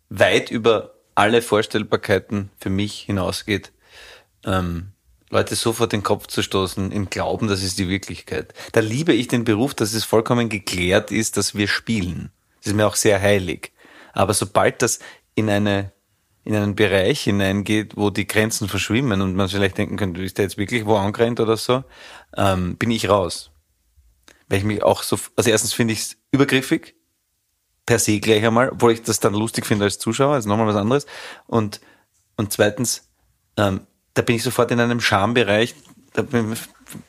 [0.10, 3.72] weit über alle Vorstellbarkeiten für mich hinausgeht.
[4.46, 4.90] Ähm,
[5.30, 8.54] Leute so vor den Kopf zu stoßen, im Glauben, das ist die Wirklichkeit.
[8.74, 12.32] Da liebe ich den Beruf, dass es vollkommen geklärt ist, dass wir spielen.
[12.64, 13.74] Das ist mir auch sehr heilig.
[14.14, 15.00] Aber sobald das
[15.36, 15.92] in eine
[16.46, 20.44] in einen Bereich hineingeht, wo die Grenzen verschwimmen und man vielleicht denken könnte, ist der
[20.44, 21.84] jetzt wirklich wo angerannt oder so,
[22.36, 23.52] ähm, bin ich raus.
[24.50, 26.96] Weil ich mich auch so, also erstens finde ich es übergriffig,
[27.86, 30.76] per se gleich einmal, obwohl ich das dann lustig finde als Zuschauer, also nochmal was
[30.76, 31.06] anderes.
[31.48, 31.80] Und,
[32.36, 33.10] und zweitens,
[33.56, 33.82] ähm,
[34.14, 35.76] da bin ich sofort in einem Schambereich,
[36.14, 36.24] da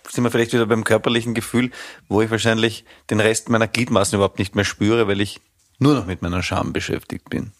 [0.08, 1.70] sind wir vielleicht wieder beim körperlichen Gefühl,
[2.08, 5.40] wo ich wahrscheinlich den Rest meiner Gliedmaßen überhaupt nicht mehr spüre, weil ich
[5.78, 7.52] nur noch mit meiner Scham beschäftigt bin.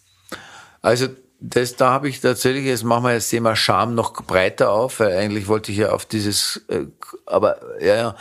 [0.81, 1.07] Also
[1.39, 5.17] das, da habe ich tatsächlich, jetzt machen wir das Thema Scham noch breiter auf, weil
[5.17, 6.85] eigentlich wollte ich ja auf dieses, äh,
[7.25, 8.15] aber ja, ja,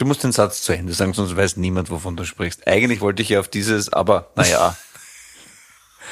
[0.00, 2.66] Du musst den Satz zu Ende sagen, sonst weiß niemand, wovon du sprichst.
[2.66, 4.74] Eigentlich wollte ich ja auf dieses, aber naja.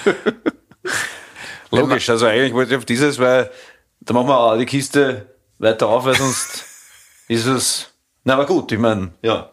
[1.70, 3.50] Logisch, also eigentlich wollte ich auf dieses, weil
[4.00, 6.66] da machen wir auch die Kiste weiter auf, weil sonst
[7.28, 7.88] ist es.
[8.24, 9.50] Na, aber gut, ich meine, ja.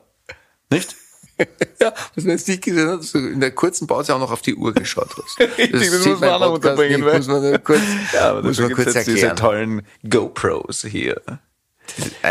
[0.70, 0.96] Nicht?
[1.82, 4.42] ja, was man jetzt nicht gesehen hat, so in der kurzen Pause auch noch auf
[4.42, 5.38] die Uhr geschaut hast.
[5.72, 7.82] Das sieht muss man auch noch unterbringen, nicht, weil- muss man kurz,
[8.14, 9.36] Ja, aber muss man kurz jetzt diese erklären.
[9.36, 11.22] tollen GoPros hier.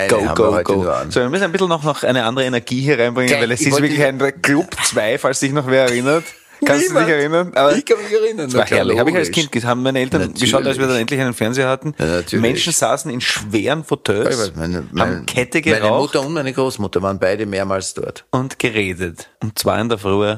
[0.09, 0.85] Go, go, go.
[1.11, 3.61] So, wir müssen ein bisschen noch, noch eine andere Energie hier reinbringen, Geil, weil es
[3.61, 6.25] ist wirklich ein Club 2, falls sich noch wer erinnert.
[6.65, 7.53] Kannst du dich erinnern?
[7.55, 8.47] Aber ich kann mich erinnern.
[8.51, 8.99] Das war herrlich.
[8.99, 9.31] Habe ich als.
[9.31, 9.69] Kind gesehen.
[9.69, 10.43] Haben meine Eltern Natürlich.
[10.43, 11.95] geschaut, als wir dann endlich einen Fernseher hatten.
[11.99, 12.39] Ja.
[12.39, 17.03] Menschen saßen in schweren Fauteuils, meine, meine, haben Kette meine geraucht Mutter und meine Großmutter
[17.03, 18.25] waren beide mehrmals dort.
[18.31, 19.29] und geredet.
[19.43, 20.37] Um zwei in der Früh.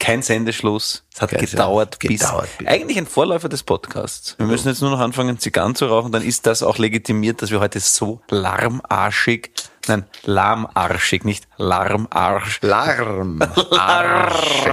[0.00, 1.04] Kein Sendeschluss.
[1.14, 4.36] Es hat gedauert, Send- bis, gedauert bis- eigentlich ein Vorläufer des Podcasts.
[4.38, 7.50] Wir müssen jetzt nur noch anfangen, Zigarren zu rauchen, dann ist das auch legitimiert, dass
[7.50, 9.50] wir heute so larmarschig,
[9.88, 12.60] nein, lahmarschig, nicht larmarsch.
[12.62, 13.40] Larm.
[13.72, 14.66] Arsch.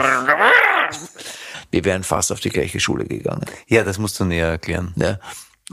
[1.72, 3.46] Wir wären fast auf die gleiche Schule gegangen.
[3.68, 4.94] Ja, das musst du näher erklären.
[4.96, 5.18] Ja.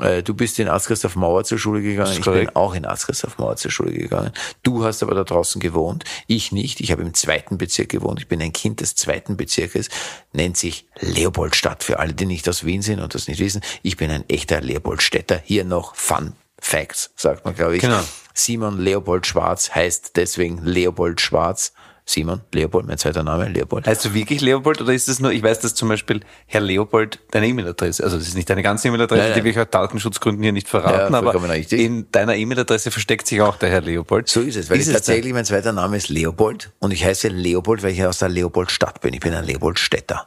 [0.03, 2.13] Äh, Du bist in Arzt-Christoph Mauer zur Schule gegangen.
[2.13, 4.33] Ich bin auch in Arzt-Christoph Mauer zur Schule gegangen.
[4.63, 6.05] Du hast aber da draußen gewohnt.
[6.27, 6.81] Ich nicht.
[6.81, 8.21] Ich habe im zweiten Bezirk gewohnt.
[8.21, 9.89] Ich bin ein Kind des zweiten Bezirkes.
[10.33, 11.85] Nennt sich Leopoldstadt.
[11.85, 13.63] Für alle, die nicht aus Wien sind und das nicht wissen.
[13.83, 15.41] Ich bin ein echter Leopoldstädter.
[15.45, 17.83] Hier noch Fun Facts, sagt man, glaube ich.
[17.83, 18.01] Genau.
[18.35, 21.73] Simon Leopold Schwarz heißt deswegen Leopold Schwarz.
[22.05, 23.87] Simon Leopold, mein zweiter Name, Leopold.
[23.87, 27.21] Heißt du wirklich Leopold oder ist das nur, ich weiß, dass zum Beispiel Herr Leopold
[27.31, 30.43] deine E-Mail-Adresse, also das ist nicht deine ganze E-Mail-Adresse, Nein, die will ich aus Datenschutzgründen
[30.43, 31.81] hier nicht verraten, Ja, aber richtig.
[31.81, 34.29] in deiner E-Mail-Adresse versteckt sich auch der Herr Leopold.
[34.29, 37.05] So ist es, weil Ist ich es tatsächlich, mein zweiter Name ist Leopold und ich
[37.05, 39.15] heiße Leopold, weil ich aus der Leopoldstadt bin.
[39.15, 40.27] Ich bin ein Leopoldstädter.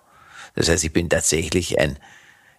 [0.56, 2.00] Das heißt, ich bin tatsächlich ein,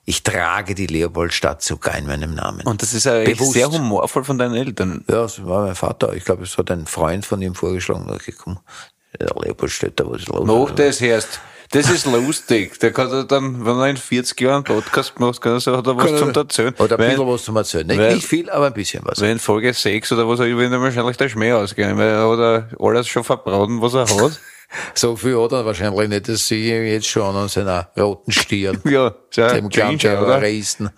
[0.05, 2.61] ich trage die Leopoldstadt sogar in meinem Namen.
[2.67, 3.55] Und das ist eigentlich Bewusst.
[3.55, 5.05] sehr humorvoll von deinen Eltern.
[5.09, 6.13] ja, das war mein Vater.
[6.13, 8.07] Ich glaube, es hat ein Freund von ihm vorgeschlagen.
[8.07, 8.59] Da gekommen.
[9.19, 10.47] Leopoldstädter, was ist los?
[10.47, 11.41] Mach das erst.
[11.73, 12.79] Das ist lustig.
[12.79, 15.79] Der kann er dann, wenn er in 40 Jahren einen Podcast macht, kann er sagen,
[15.79, 16.75] hat er was zum Erzählen.
[16.79, 17.87] Oder ein bisschen was zum Erzählen.
[17.89, 19.21] Nicht, weil- nicht viel, aber ein bisschen was.
[19.21, 22.81] Weil in Folge 6 oder was, wird ihm wahrscheinlich der Schmäh ausgehen, weil er hat
[22.81, 24.41] alles schon verbraten, was er hat.
[24.95, 28.81] So viel hat er wahrscheinlich nicht, das sehe ich jetzt schon an seiner roten Stirn.
[28.85, 30.43] ja, dem Ginger, oder?
[30.43, 30.91] Reisten.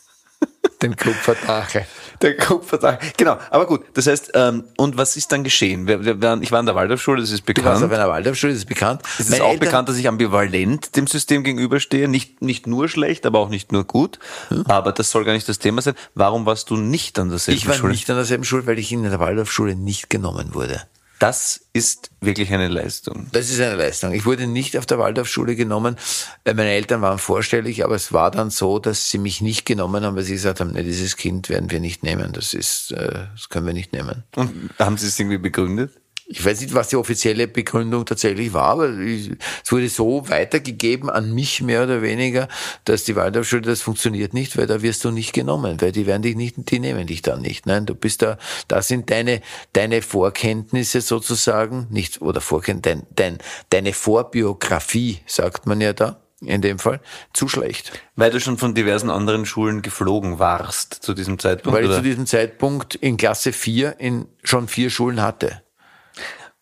[0.82, 1.86] dem Kupferdache.
[2.22, 3.16] Der Kupfertag.
[3.16, 3.82] Genau, aber gut.
[3.94, 5.86] Das heißt, ähm, und was ist dann geschehen?
[5.86, 7.92] Wir, wir waren, ich war in der Waldorfschule, das ist Du warst auf bekannt.
[7.94, 9.02] einer Waldorfschule, das ist bekannt.
[9.14, 12.08] Es ist Meine auch Eltern- bekannt, dass ich ambivalent dem System gegenüberstehe.
[12.08, 14.18] Nicht, nicht nur schlecht, aber auch nicht nur gut.
[14.66, 15.94] Aber das soll gar nicht das Thema sein.
[16.14, 17.92] Warum warst du nicht an derselben Ich war Schule?
[17.92, 20.82] nicht an derselben Schule, weil ich in der Waldorfschule nicht genommen wurde.
[21.20, 23.26] Das ist wirklich eine Leistung.
[23.32, 24.14] Das ist eine Leistung.
[24.14, 25.96] Ich wurde nicht auf der Waldorfschule genommen.
[26.44, 30.02] Äh, Meine Eltern waren vorstellig, aber es war dann so, dass sie mich nicht genommen
[30.02, 32.32] haben, weil sie gesagt haben, nee, dieses Kind werden wir nicht nehmen.
[32.32, 34.24] Das ist, äh, das können wir nicht nehmen.
[34.34, 35.99] Und haben Sie es irgendwie begründet?
[36.32, 39.30] Ich weiß nicht, was die offizielle Begründung tatsächlich war, aber es
[39.68, 42.46] wurde so weitergegeben an mich mehr oder weniger,
[42.84, 46.22] dass die Waldorfschule, das funktioniert nicht, weil da wirst du nicht genommen, weil die werden
[46.22, 47.66] dich nicht, die nehmen dich dann nicht.
[47.66, 53.38] Nein, du bist da, da sind deine, deine Vorkenntnisse sozusagen, nicht, oder Vorkenntnisse, dein, dein,
[53.70, 57.00] deine Vorbiografie, sagt man ja da, in dem Fall,
[57.32, 57.92] zu schlecht.
[58.14, 61.76] Weil du schon von diversen anderen Schulen geflogen warst zu diesem Zeitpunkt?
[61.76, 61.98] Weil ich oder?
[61.98, 65.62] zu diesem Zeitpunkt in Klasse 4 in schon vier Schulen hatte.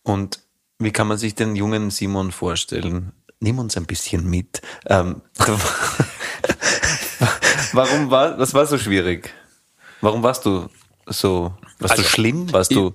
[0.09, 0.41] Und
[0.79, 3.13] wie kann man sich den jungen Simon vorstellen?
[3.41, 4.63] Nimm uns ein bisschen mit.
[4.87, 5.23] Ähm,
[7.73, 9.33] warum war, was war so schwierig?
[10.01, 10.69] Warum warst du
[11.07, 12.53] so, warst Also, du schlimm?
[12.53, 12.95] Warst du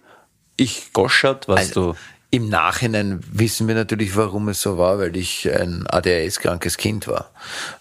[0.55, 1.47] Ich goschert?
[1.47, 1.97] Warst Also, du,
[2.31, 7.29] Im Nachhinein wissen wir natürlich, warum es so war, weil ich ein ADHS-krankes Kind war.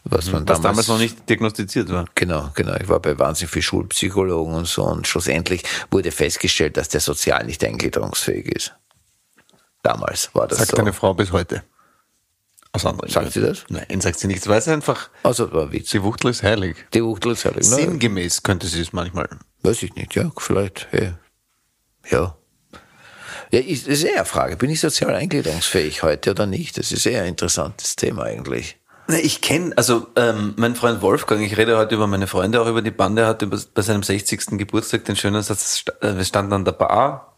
[0.05, 2.05] Was man was damals, damals noch nicht diagnostiziert war?
[2.15, 2.75] Genau, genau.
[2.81, 7.45] Ich war bei wahnsinnig vielen Schulpsychologen und so und schlussendlich wurde festgestellt, dass der sozial
[7.47, 8.75] nicht eingliederungsfähig ist.
[9.83, 10.77] Damals war das Sagt so.
[10.77, 11.63] deine Frau bis heute.
[12.75, 13.55] Aus anderen Sagt Gründen.
[13.55, 13.65] sie das?
[13.89, 14.47] Nein, sagt sie nicht.
[14.47, 15.91] Weiß einfach, Also, das war ein Witz.
[15.91, 16.77] die Wuchtel ist heilig.
[16.95, 17.69] Die Wuchtel ist heilig.
[17.69, 17.77] Ne?
[17.77, 19.29] Sinngemäß könnte sie es manchmal.
[19.63, 21.19] Weiß ich nicht, ja, vielleicht, ja.
[22.11, 22.37] Ja.
[23.51, 24.57] Ja, ist, das ist eher eine Frage.
[24.57, 26.79] Bin ich sozial eingliederungsfähig heute oder nicht?
[26.79, 28.79] Das ist eher ein interessantes Thema eigentlich.
[29.09, 32.67] Na, Ich kenne, also ähm, mein Freund Wolfgang, ich rede heute über meine Freunde, auch
[32.69, 34.47] über die Bande, hat über, bei seinem 60.
[34.59, 37.32] Geburtstag den schönen Satz, äh, wir standen an der Bar,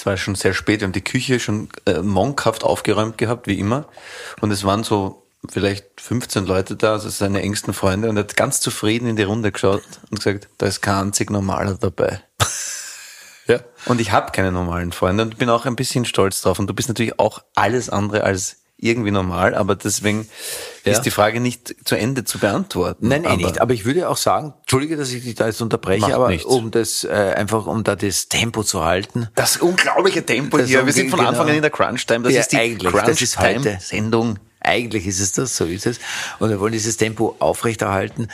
[0.00, 3.58] es war schon sehr spät, wir haben die Küche schon äh, monkhaft aufgeräumt gehabt, wie
[3.58, 3.86] immer,
[4.40, 8.34] und es waren so vielleicht 15 Leute da, also seine engsten Freunde, und er hat
[8.34, 12.22] ganz zufrieden in die Runde geschaut und gesagt, da ist kein einzig Normaler dabei.
[13.46, 13.58] Ja.
[13.86, 16.60] Und ich habe keine normalen Freunde und bin auch ein bisschen stolz drauf.
[16.60, 20.26] Und du bist natürlich auch alles andere als irgendwie normal, aber deswegen
[20.84, 20.92] Ja.
[20.92, 23.08] ist die Frage nicht zu Ende zu beantworten.
[23.08, 23.60] Nein, eh aber nicht.
[23.60, 26.46] Aber ich würde auch sagen, entschuldige, dass ich dich da jetzt unterbreche, aber nichts.
[26.46, 29.28] um das äh, einfach, um da das Tempo zu halten.
[29.34, 30.84] Das unglaubliche Tempo Das hier.
[30.86, 31.30] Wir sind von genau.
[31.30, 32.22] Anfang an in der Crunch-Time.
[32.24, 32.78] Das Ja, ist die.
[32.78, 34.38] Crunch-Time-Sendung.
[34.60, 35.98] Eigentlich ist es das, so ist es.
[36.38, 38.28] Und wir wollen dieses Tempo aufrechterhalten.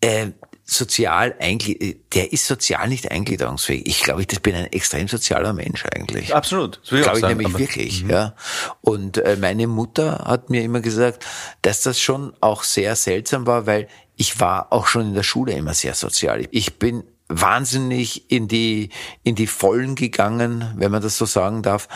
[0.00, 0.28] Äh,
[0.70, 3.86] sozial eigentlich, äh, der ist sozial nicht eingliederungsfähig.
[3.86, 6.34] Ich glaube, ich bin ein extrem sozialer Mensch eigentlich.
[6.34, 6.80] Absolut.
[6.82, 8.34] Das will ich Glaube ich sagen, nämlich wirklich, ja.
[8.82, 11.24] Und äh, meine Mutter hat mir immer gesagt,
[11.62, 15.52] dass das schon auch sehr seltsam war, weil ich war auch schon in der Schule
[15.52, 16.46] immer sehr sozial.
[16.50, 18.90] Ich bin wahnsinnig in die
[19.22, 21.88] in die Vollen gegangen, wenn man das so sagen darf.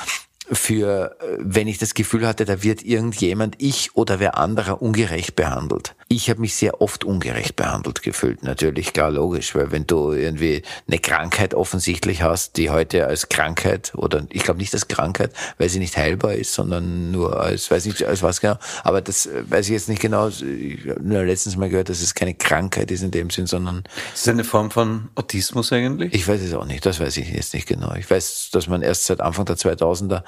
[0.50, 5.36] Für, äh, wenn ich das Gefühl hatte, da wird irgendjemand, ich oder wer anderer, ungerecht
[5.36, 5.94] behandelt.
[6.08, 10.62] Ich habe mich sehr oft ungerecht behandelt gefühlt, natürlich, klar, logisch, weil wenn du irgendwie
[10.88, 15.68] eine Krankheit offensichtlich hast, die heute als Krankheit oder ich glaube nicht als Krankheit, weil
[15.68, 19.44] sie nicht heilbar ist, sondern nur als, weiß nicht, als was genau, aber das äh,
[19.48, 20.28] weiß ich jetzt nicht genau.
[20.28, 23.84] Ich habe nur letztens mal gehört, dass es keine Krankheit ist in dem Sinn, sondern
[24.12, 26.12] Ist das eine Form von Autismus eigentlich?
[26.12, 27.94] ich weiß es auch nicht, das weiß ich jetzt nicht genau.
[27.94, 30.22] Ich weiß, dass man erst seit Anfang der 2000er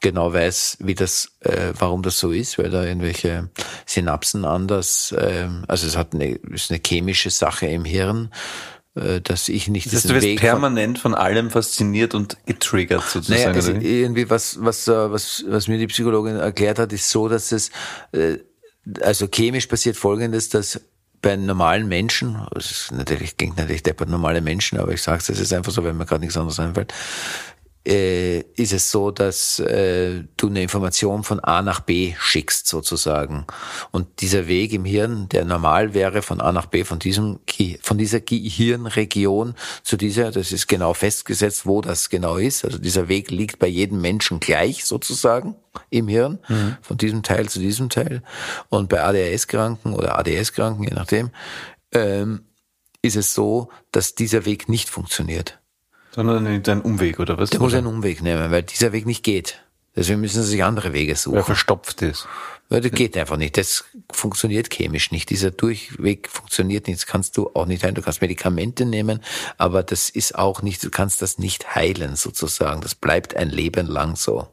[0.00, 3.48] genau weiß, wie das, äh, warum das so ist, weil da irgendwelche
[3.86, 8.30] Synapsen anders, ähm, also es hat eine, ist eine chemische Sache im Hirn,
[8.94, 12.36] äh, dass ich nicht Das heißt, diesen du wirst von- permanent von allem fasziniert und
[12.46, 13.52] getriggert sozusagen.
[13.52, 14.00] naja, es, wie?
[14.02, 17.70] irgendwie was, was, äh, was, was mir die Psychologin erklärt hat, ist so, dass es,
[18.12, 18.38] äh,
[19.00, 20.80] also chemisch passiert Folgendes, dass
[21.22, 25.26] bei normalen Menschen, das ist natürlich, klingt natürlich deppert normale Menschen, aber ich sage es,
[25.26, 26.92] das ist einfach so, wenn mir gerade nichts anderes einfällt,
[27.86, 33.46] äh, ist es so, dass äh, du eine Information von A nach B schickst sozusagen.
[33.92, 37.38] Und dieser Weg im Hirn, der normal wäre von A nach B, von diesem
[37.80, 42.64] von dieser Gehirnregion zu dieser, das ist genau festgesetzt, wo das genau ist.
[42.64, 45.54] Also dieser Weg liegt bei jedem Menschen gleich sozusagen
[45.90, 46.38] im Hirn,
[46.80, 48.22] von diesem Teil zu diesem Teil.
[48.68, 51.30] Und bei ADHS-Kranken oder ADS-Kranken, je nachdem,
[51.92, 52.46] ähm,
[53.02, 55.60] ist es so, dass dieser Weg nicht funktioniert.
[56.16, 57.50] Sondern nimmt einen Umweg oder was?
[57.50, 59.60] Der muss einen Umweg nehmen, weil dieser Weg nicht geht.
[59.94, 61.44] Deswegen müssen sie sich andere Wege Weil er suchen.
[61.44, 62.26] verstopft ist.
[62.68, 63.56] Weil das geht einfach nicht.
[63.56, 65.30] Das funktioniert chemisch nicht.
[65.30, 67.00] Dieser Durchweg funktioniert nicht.
[67.00, 67.94] Das kannst du auch nicht heilen.
[67.94, 69.20] Du kannst Medikamente nehmen,
[69.56, 72.80] aber das ist auch nicht, du kannst das nicht heilen sozusagen.
[72.80, 74.48] Das bleibt ein Leben lang so.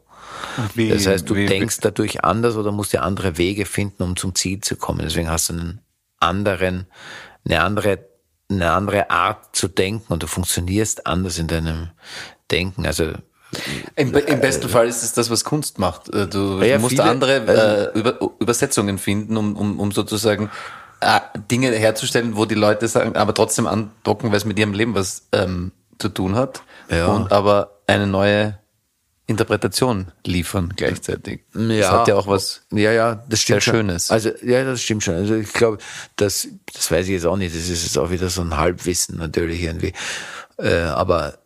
[0.75, 4.15] Wie, Das heißt, du wie, denkst dadurch anders oder musst dir andere Wege finden, um
[4.15, 4.99] zum Ziel zu kommen.
[5.03, 5.79] Deswegen hast du einen
[6.19, 6.85] anderen,
[7.45, 7.99] eine andere,
[8.49, 11.89] eine andere Art zu denken und du funktionierst anders in deinem
[12.51, 12.85] Denken.
[12.85, 13.13] Also
[13.95, 16.09] Im, Im besten Fall ist es das, was Kunst macht.
[16.13, 20.49] Äh, Du, Ja, musst viele- andere äh, Über, Übersetzungen finden, um, um, um sozusagen
[21.01, 21.19] äh,
[21.51, 25.27] Dinge herzustellen, wo die Leute sagen, aber trotzdem andocken, weil es mit ihrem Leben was
[25.31, 26.61] ähm, zu tun hat.
[26.89, 27.07] Ja.
[27.07, 28.57] Und aber eine neue
[29.33, 31.41] Interpretation liefern gleichzeitig.
[31.53, 31.91] Das Ja.
[31.91, 32.61] hat ja auch was.
[32.71, 33.79] Ja, ja, das stimmt Sehr schon.
[33.87, 34.11] Schönes.
[34.11, 35.15] Also ja, das stimmt schon.
[35.15, 35.77] Also ich glaube,
[36.15, 37.55] das, das weiß ich jetzt auch nicht.
[37.55, 39.93] Das ist jetzt auch wieder so ein Halbwissen natürlich irgendwie.
[40.57, 41.37] Äh, aber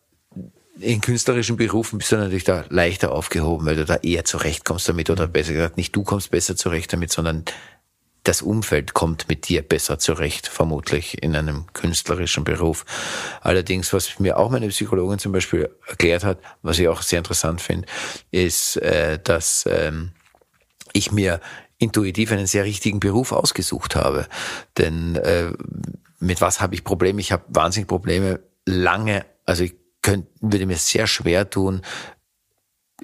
[0.79, 5.09] in künstlerischen Berufen bist du natürlich da leichter aufgehoben, weil du da eher zurechtkommst damit
[5.09, 7.45] oder besser gesagt, nicht du kommst besser zurecht damit, sondern
[8.27, 12.85] das Umfeld kommt mit dir besser zurecht, vermutlich in einem künstlerischen Beruf.
[13.41, 17.61] Allerdings, was mir auch meine Psychologin zum Beispiel erklärt hat, was ich auch sehr interessant
[17.61, 17.87] finde,
[18.31, 20.11] ist, äh, dass ähm,
[20.91, 21.39] ich mir
[21.77, 24.27] intuitiv einen sehr richtigen Beruf ausgesucht habe.
[24.77, 25.51] Denn äh,
[26.19, 27.21] mit was habe ich Probleme?
[27.21, 31.81] Ich habe wahnsinnig Probleme lange, also ich könnte, würde mir sehr schwer tun,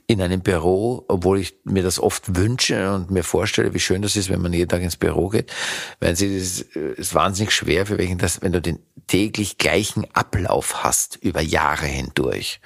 [0.08, 4.16] in einem Büro, obwohl ich mir das oft wünsche und mir vorstelle, wie schön das
[4.16, 5.52] ist, wenn man jeden Tag ins Büro geht,
[6.00, 10.06] weil sie das äh, ist wahnsinnig schwer für welchen das, wenn du den täglich gleichen
[10.14, 12.60] Ablauf hast über Jahre hindurch.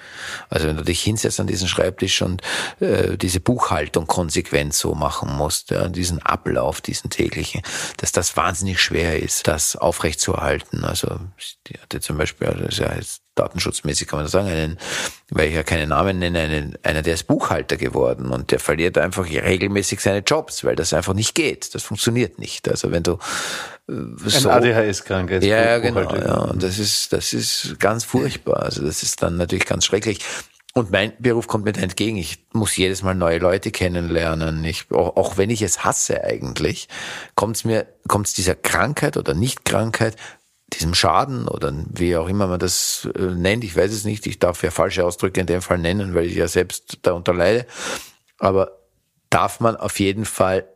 [0.49, 2.41] Also wenn du dich hinsetzt an diesen Schreibtisch und
[2.79, 7.61] äh, diese Buchhaltung konsequent so machen musst, ja, diesen Ablauf, diesen täglichen,
[7.97, 10.85] dass das wahnsinnig schwer ist, das aufrechtzuerhalten.
[10.85, 11.19] Also
[11.67, 14.77] die hatte zum Beispiel, also das ist ja jetzt datenschutzmäßig kann man sagen, einen,
[15.29, 18.97] weil ich ja keinen Namen nenne, einen, einer, der ist Buchhalter geworden und der verliert
[18.97, 21.73] einfach regelmäßig seine Jobs, weil das einfach nicht geht.
[21.75, 22.69] Das funktioniert nicht.
[22.69, 23.19] Also wenn du
[23.89, 25.43] äh, Ein so, ADHS-Kranker.
[25.43, 26.15] ja, ja, genau.
[26.15, 28.63] Ja, und das ist, das ist ganz furchtbar.
[28.63, 30.19] Also das ist dann natürlich ganz schrecklich.
[30.77, 32.17] Und mein Beruf kommt mir da entgegen.
[32.17, 34.63] Ich muss jedes Mal neue Leute kennenlernen.
[34.63, 36.87] Ich, auch, auch wenn ich es hasse eigentlich,
[37.33, 40.15] kommt es mir, kommt es dieser Krankheit oder Nicht-Krankheit,
[40.73, 44.39] diesem Schaden oder wie auch immer man das äh, nennt, ich weiß es nicht, ich
[44.39, 47.65] darf ja falsche Ausdrücke in dem Fall nennen, weil ich ja selbst darunter leide,
[48.37, 48.77] aber
[49.29, 50.67] darf man auf jeden Fall,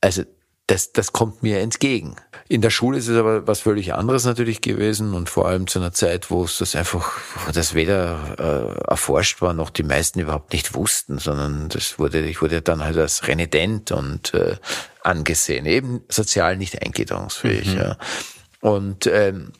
[0.00, 0.22] also
[0.66, 2.16] das, das kommt mir entgegen.
[2.48, 5.78] In der Schule ist es aber was völlig anderes natürlich gewesen und vor allem zu
[5.78, 10.20] einer Zeit, wo es das einfach, wo das weder äh, erforscht war, noch die meisten
[10.20, 14.56] überhaupt nicht wussten, sondern das wurde, ich wurde dann halt als renitent und äh,
[15.02, 17.74] angesehen, eben sozial nicht eingliederungsfähig.
[17.74, 17.98] Ja.
[18.64, 19.52] Und ähm,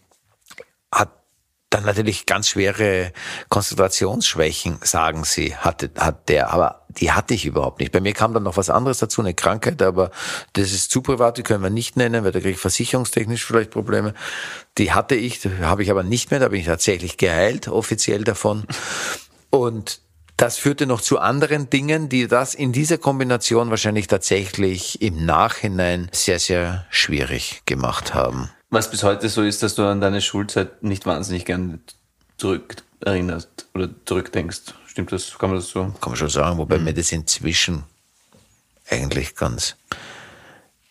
[0.91, 1.11] hat
[1.69, 3.13] dann natürlich ganz schwere
[3.51, 6.55] Konzentrationsschwächen, sagen sie, hatte, hat der.
[6.55, 7.93] Aber die hatte ich überhaupt nicht.
[7.93, 10.11] Bei mir kam dann noch was anderes dazu, eine Krankheit, aber
[10.55, 13.73] das ist zu privat, die können wir nicht nennen, weil da kriege ich versicherungstechnisch vielleicht
[13.73, 14.15] Probleme.
[14.79, 18.65] Die hatte ich, habe ich aber nicht mehr, da bin ich tatsächlich geheilt, offiziell davon.
[19.51, 20.01] Und
[20.39, 26.09] das führte noch zu anderen Dingen, die das in dieser Kombination wahrscheinlich tatsächlich im Nachhinein
[26.11, 28.49] sehr, sehr schwierig gemacht haben.
[28.75, 31.79] Was bis heute so ist, dass du an deine Schulzeit nicht wahnsinnig gern
[32.37, 34.63] zurück erinnerst oder zurückdenkst.
[34.89, 35.39] Stimmt das?
[35.39, 35.85] Kann man das so?
[36.01, 37.85] kann man schon sagen, wobei mir das inzwischen
[38.91, 39.77] eigentlich ganz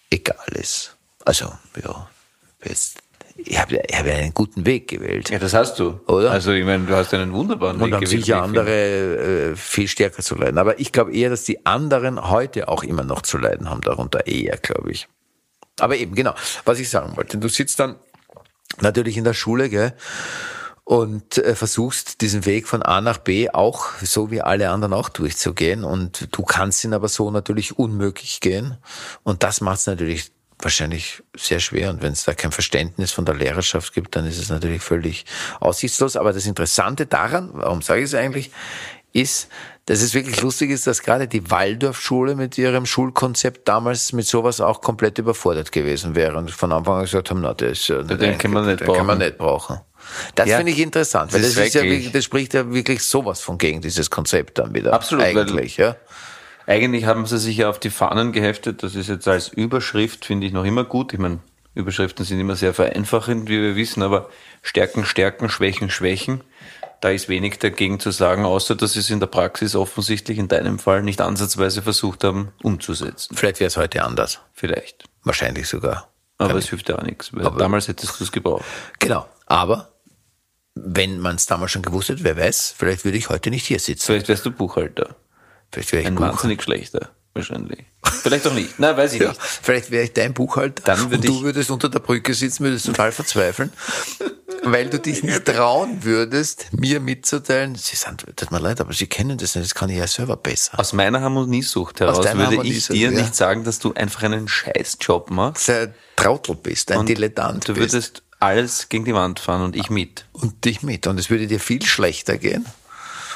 [0.09, 0.95] egal ist.
[1.25, 1.51] Also,
[1.83, 2.07] ja,
[2.63, 2.99] jetzt,
[3.35, 5.29] ich habe hab ja einen guten Weg gewählt.
[5.29, 5.99] Ja, das hast du.
[6.07, 6.31] Oder?
[6.31, 8.59] Also, ich meine, du hast einen wunderbaren Und Weg haben gewählt, sicher wie ich finde.
[8.61, 10.57] andere äh, viel stärker zu leiden.
[10.57, 14.25] Aber ich glaube eher, dass die anderen heute auch immer noch zu leiden haben, darunter
[14.25, 15.09] eher, glaube ich.
[15.79, 16.33] Aber eben, genau,
[16.65, 17.37] was ich sagen wollte.
[17.37, 17.95] Du sitzt dann
[18.81, 19.93] natürlich in der Schule, gell?
[20.85, 25.07] Und äh, versuchst diesen Weg von A nach B auch, so wie alle anderen auch
[25.09, 25.85] durchzugehen.
[25.85, 28.77] Und du kannst ihn aber so natürlich unmöglich gehen.
[29.23, 31.89] Und das macht es natürlich wahrscheinlich sehr schwer.
[31.89, 35.25] Und wenn es da kein Verständnis von der Lehrerschaft gibt, dann ist es natürlich völlig
[35.59, 36.17] aussichtslos.
[36.17, 38.51] Aber das Interessante daran, warum sage ich es eigentlich,
[39.13, 39.47] ist,
[39.85, 44.61] dass es wirklich lustig ist, dass gerade die Waldorfschule mit ihrem Schulkonzept damals mit sowas
[44.61, 48.37] auch komplett überfordert gewesen wäre und von Anfang an gesagt haben, na, das, äh, Den
[48.37, 49.19] kann man nicht den kann man brauchen.
[49.19, 49.79] nicht brauchen.
[50.35, 53.01] Das Ja, finde ich interessant, weil das ist ist ja, wirklich- das spricht ja wirklich
[53.03, 54.93] sowas von gegen dieses Konzept dann wieder.
[54.93, 55.95] Absolut, Eigentlich, ja.
[56.65, 58.83] Eigentlich haben sie sich ja auf die Fahnen geheftet.
[58.83, 61.11] Das ist jetzt als Überschrift, finde ich, noch immer gut.
[61.13, 61.39] Ich meine,
[61.75, 64.29] Überschriften sind immer sehr vereinfachend, wie wir wissen, aber
[64.61, 66.41] Stärken, Stärken, Schwächen, Schwächen.
[67.03, 70.47] Da ist wenig dagegen zu sagen, außer dass sie es in der Praxis offensichtlich in
[70.47, 73.35] deinem Fall nicht ansatzweise versucht haben umzusetzen.
[73.35, 74.39] Vielleicht wäre es heute anders.
[74.53, 75.03] Vielleicht.
[75.21, 76.13] Wahrscheinlich sogar.
[76.37, 78.63] Aber es hilft ja auch nichts, weil damals hättest du es gebraucht.
[78.99, 79.27] Genau.
[79.47, 79.91] Aber
[80.75, 83.79] wenn man es damals schon gewusst hätte, wer weiß, vielleicht würde ich heute nicht hier
[83.81, 84.05] sitzen.
[84.05, 85.17] Vielleicht wärst du Buchhalter.
[85.73, 86.35] Vielleicht wäre ich Ein Buchhalter.
[86.35, 87.85] wahnsinnig schlechter, wahrscheinlich.
[88.21, 88.79] Vielleicht auch nicht.
[88.79, 89.41] Nein, weiß ich Ja, nicht.
[89.41, 92.85] vielleicht wäre ich dein Buchhalter Dann würde und du würdest unter der Brücke sitzen, würdest
[92.85, 93.71] total verzweifeln,
[94.63, 99.07] weil du dich nicht trauen würdest, mir mitzuteilen, Sie sind, tut mir leid, aber Sie
[99.07, 100.79] kennen das nicht, das kann ich ja selber besser.
[100.79, 103.21] Aus meiner Harmoniesucht heraus würde ich dir ja.
[103.21, 105.67] nicht sagen, dass du einfach einen Scheißjob machst.
[105.69, 109.61] Dass du ein Trautel bist, ein Dilettant Du bist würdest alles gegen die Wand fahren
[109.61, 110.25] und ich mit.
[110.33, 111.07] und dich mit.
[111.07, 112.65] Und es würde dir viel schlechter gehen.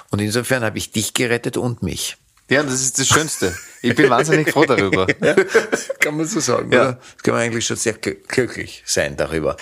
[0.10, 2.18] Und insofern habe ich dich gerettet und mich.
[2.50, 3.54] Ja, das ist das Schönste.
[3.82, 5.06] Ich bin wahnsinnig froh darüber.
[6.00, 6.82] Kann man so sagen, Ja.
[6.82, 6.94] oder?
[6.94, 9.58] Das kann man eigentlich schon sehr gl- glücklich sein darüber.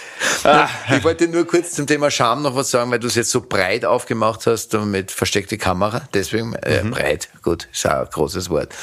[0.96, 3.42] Ich wollte nur kurz zum Thema Scham noch was sagen, weil du es jetzt so
[3.42, 6.08] breit aufgemacht hast mit versteckte Kamera.
[6.14, 8.74] Deswegen, äh, breit, gut, ist auch ein großes Wort.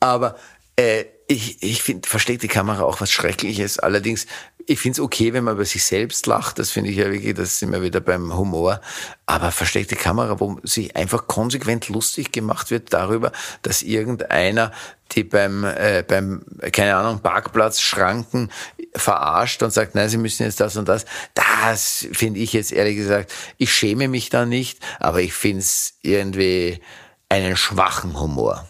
[0.00, 0.36] Aber
[0.76, 3.78] äh, ich, ich finde versteckte Kamera auch was Schreckliches.
[3.78, 4.26] Allerdings,
[4.66, 6.58] ich finde es okay, wenn man über sich selbst lacht.
[6.58, 8.80] Das finde ich ja wirklich, das sind wir wieder beim Humor.
[9.26, 14.72] Aber versteckte Kamera, wo sich einfach konsequent lustig gemacht wird darüber, dass irgendeiner
[15.12, 18.50] die beim, äh, beim, keine Ahnung, Parkplatz Schranken
[18.96, 21.04] verarscht und sagt, nein, sie müssen jetzt das und das.
[21.34, 25.94] Das finde ich jetzt ehrlich gesagt, ich schäme mich da nicht, aber ich finde es
[26.02, 26.80] irgendwie
[27.28, 28.66] einen schwachen Humor.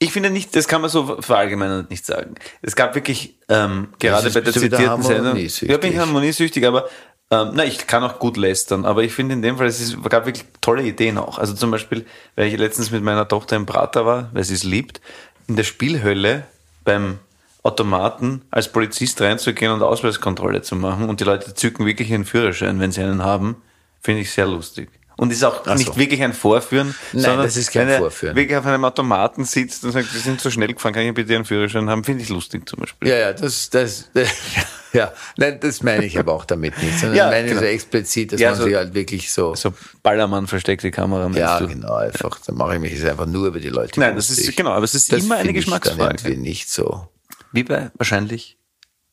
[0.00, 2.36] Ich finde nicht, das kann man so verallgemeinert nicht sagen.
[2.62, 6.88] Es gab wirklich, ähm, gerade bei der zitierten Sendung, ja, bin ich harmoniesüchtig, aber
[7.30, 10.02] ähm, na, ich kann auch gut lästern, aber ich finde in dem Fall, es ist,
[10.04, 11.38] gab wirklich tolle Ideen auch.
[11.38, 14.64] Also zum Beispiel, weil ich letztens mit meiner Tochter im Prater war, weil sie es
[14.64, 15.00] liebt,
[15.48, 16.44] in der Spielhölle
[16.84, 17.18] beim
[17.62, 22.80] Automaten als Polizist reinzugehen und Ausweiskontrolle zu machen und die Leute zücken wirklich ihren Führerschein,
[22.80, 23.56] wenn sie einen haben,
[24.00, 24.88] finde ich sehr lustig.
[25.18, 25.74] Und ist auch so.
[25.74, 28.36] nicht wirklich ein Vorführen, Nein, sondern das ist kein wenn Vorführen.
[28.36, 31.32] wirklich auf einem Automaten sitzt und sagt, wir sind so schnell gefahren, kann ich bitte
[31.32, 33.08] Ihren Führerschein haben, finde ich lustig zum Beispiel.
[33.08, 34.08] Ja, ja, das, das,
[34.92, 37.60] ja, nein, das meine ich aber auch damit nicht, sondern Ja, ich meine genau.
[37.60, 41.58] so explizit, dass Ja, man so- sich halt wirklich so, So Ballermann versteckte Kamera, ja,
[41.58, 41.66] du?
[41.66, 44.50] genau, einfach, da mache ich mich jetzt einfach nur über die Leute Nein, das lustig.
[44.50, 46.14] ist, genau, aber es ist Das immer eine finde ich dann Geschmacksfrage.
[46.28, 47.08] irgendwie nicht so.
[47.50, 48.56] Wie bei wahrscheinlich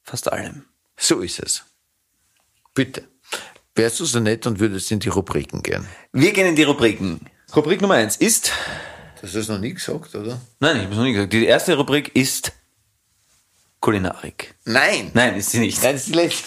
[0.04, 0.66] fast allem.
[0.98, 1.64] So ist es.
[2.76, 3.04] Bitte.
[3.76, 5.86] Wärst du so nett und würdest in die Rubriken gehen?
[6.14, 7.20] Wir gehen in die Rubriken.
[7.56, 8.52] Rubrik Nummer eins ist,
[9.22, 10.40] Das hast du noch nie gesagt, oder?
[10.60, 12.54] nein, ich habe es noch nie gesagt, die erste Rubrik ist
[13.82, 14.56] Kulinarik.
[14.66, 15.12] Nein.
[15.14, 15.84] Nein, ist sie nicht.
[15.84, 16.46] Nein, das ist die letzte.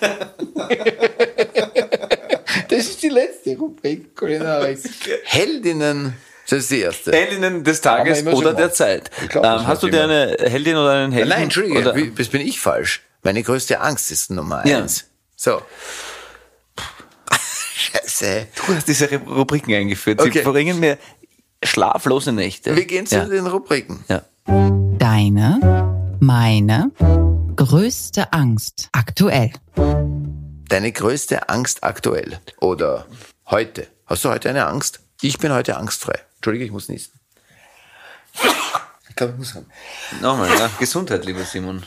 [2.68, 4.78] das ist die letzte Rubrik, Kulinarik.
[5.24, 6.14] Heldinnen
[6.48, 7.10] Das ist die erste.
[7.12, 9.10] Heldinnen des Tages oder der Zeit.
[9.28, 11.28] Glaub, ähm, hast du dir eine Heldin oder einen Helden?
[11.28, 13.02] Nein, Entschuldige, Oder, das bin ich falsch.
[13.22, 14.78] Meine größte Angst ist Nummer Ja.
[14.78, 15.04] eins.
[15.36, 15.60] So.
[17.92, 18.46] Scheiße.
[18.56, 20.20] du hast diese Rubriken eingeführt.
[20.20, 20.42] Sie Okay.
[20.42, 20.98] bringen mir
[21.62, 22.74] schlaflose Nächte.
[22.76, 23.24] Wir gehen zu ja.
[23.24, 24.04] den Rubriken.
[24.08, 24.22] Ja.
[24.98, 26.90] Deine, meine
[27.56, 29.52] größte Angst aktuell.
[30.68, 33.06] Deine größte Angst aktuell oder
[33.50, 33.86] heute.
[34.06, 35.00] Hast du heute eine Angst?
[35.20, 36.18] Ich bin heute angstfrei.
[36.36, 37.12] Entschuldige, ich muss niesen.
[39.08, 39.66] Ich glaube, ich muss haben.
[40.20, 40.70] Nochmal, ja.
[40.78, 41.84] Gesundheit, lieber Simon.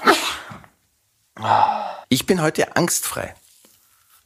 [2.10, 3.34] Ich bin heute angstfrei.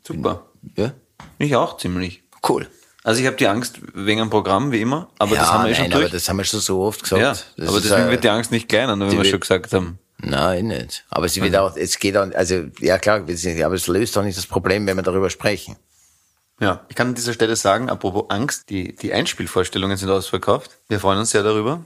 [0.06, 0.46] Super.
[0.76, 0.92] Ja?
[1.40, 2.22] Ich auch ziemlich.
[2.48, 2.68] Cool.
[3.04, 5.76] Also ich habe die Angst wegen einem Programm, wie immer, aber das haben wir eh
[5.76, 6.12] schon nein, aber durch.
[6.12, 7.22] das haben wir schon so oft gesagt.
[7.22, 9.98] ja, Das aber deswegen wird die Angst nicht kleiner, die wir schon gesagt haben.
[10.22, 11.06] Nein, nicht.
[11.10, 14.38] Aber sie wird auch, es geht auch, also, ja klar, aber es löst doch nicht
[14.38, 15.78] das Problem, wenn wir darüber sprechen.
[16.60, 20.72] Ja, ich kann an dieser Stelle sagen, apropos Angst, die, die Einspielvorstellungen sind ausverkauft.
[20.90, 21.86] Wir freuen uns sehr darüber.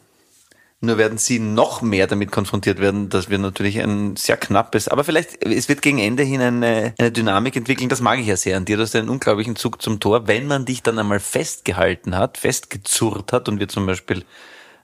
[0.85, 5.05] Nur werden Sie noch mehr damit konfrontiert werden, dass wir natürlich ein sehr knappes, aber
[5.05, 7.87] vielleicht, es wird gegen Ende hin eine, eine Dynamik entwickeln.
[7.87, 8.75] Das mag ich ja sehr an dir.
[8.75, 10.27] Du hast einen unglaublichen Zug zum Tor.
[10.27, 14.25] Wenn man dich dann einmal festgehalten hat, festgezurrt hat und wir zum Beispiel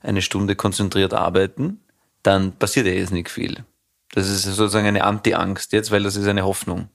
[0.01, 1.81] eine Stunde konzentriert arbeiten,
[2.23, 3.65] dann passiert ja jetzt nicht viel.
[4.13, 6.87] Das ist sozusagen eine Anti-Angst jetzt, weil das ist eine Hoffnung.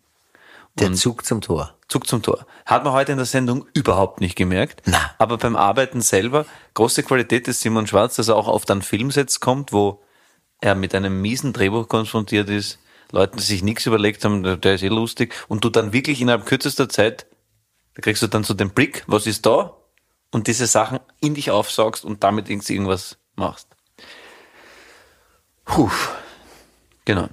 [0.76, 1.76] Der Zug zum Tor.
[1.88, 2.46] Zug zum Tor.
[2.66, 4.82] Hat man heute in der Sendung überhaupt nicht gemerkt.
[4.86, 5.14] Na.
[5.18, 9.38] Aber beim Arbeiten selber, große Qualität des Simon Schwarz, dass er auch oft an Filmsets
[9.38, 10.02] kommt, wo
[10.60, 12.80] er mit einem miesen Drehbuch konfrontiert ist,
[13.12, 16.46] Leuten, die sich nichts überlegt haben, der- ist eh lustig, und du dann wirklich innerhalb
[16.46, 17.26] kürzester Zeit,
[17.94, 19.76] da kriegst du dann so den Blick, was ist da?
[20.32, 23.68] Und diese Sachen in dich aufsaugst und damit irgendwas machst.
[25.64, 25.90] Puh.
[27.04, 27.28] Genau.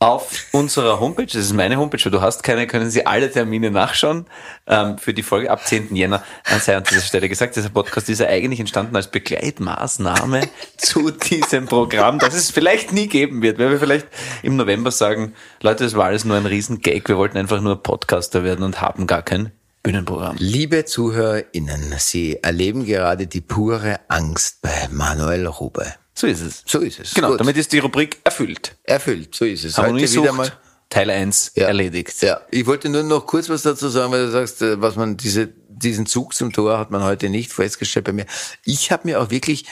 [0.00, 3.72] Auf unserer Homepage, das ist meine Homepage, weil du hast keine, können Sie alle Termine
[3.72, 4.26] nachschauen
[4.68, 5.96] ähm, für die Folge ab 10.
[5.96, 6.22] Jänner.
[6.44, 10.42] Äh, sei an dieser Stelle gesagt, dieser Podcast ist ja eigentlich entstanden als Begleitmaßnahme
[10.76, 14.06] zu diesem Programm, das es vielleicht nie geben wird, weil wir vielleicht
[14.44, 18.44] im November sagen, Leute, das war alles nur ein Riesengag, wir wollten einfach nur Podcaster
[18.44, 19.50] werden und haben gar kein
[19.82, 20.36] Bühnenprogramm.
[20.38, 25.86] Liebe ZuhörerInnen, Sie erleben gerade die pure Angst bei Manuel Rube.
[26.18, 26.64] So ist es.
[26.66, 27.14] So ist es.
[27.14, 27.40] Genau, Gut.
[27.40, 28.74] damit ist die Rubrik erfüllt.
[28.82, 29.76] Erfüllt, so ist es.
[29.78, 30.52] Heute Harmoniesucht, wieder mal.
[30.90, 31.66] Teil 1 Ja.
[31.68, 32.20] erledigt.
[32.22, 35.16] Ja, ich wollte nur noch kurz was dazu sagen, weil du sagst, äh, was man
[35.16, 38.26] diese diesen Zug zum Tor hat man heute nicht festgestellt bei mir.
[38.64, 39.66] Ich habe mir auch wirklich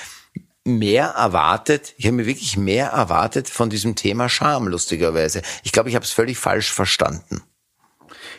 [0.62, 1.94] mehr erwartet.
[1.96, 5.42] Ich habe mir wirklich mehr erwartet von diesem Thema Scham lustigerweise.
[5.64, 7.42] Ich glaube, ich habe es völlig falsch verstanden.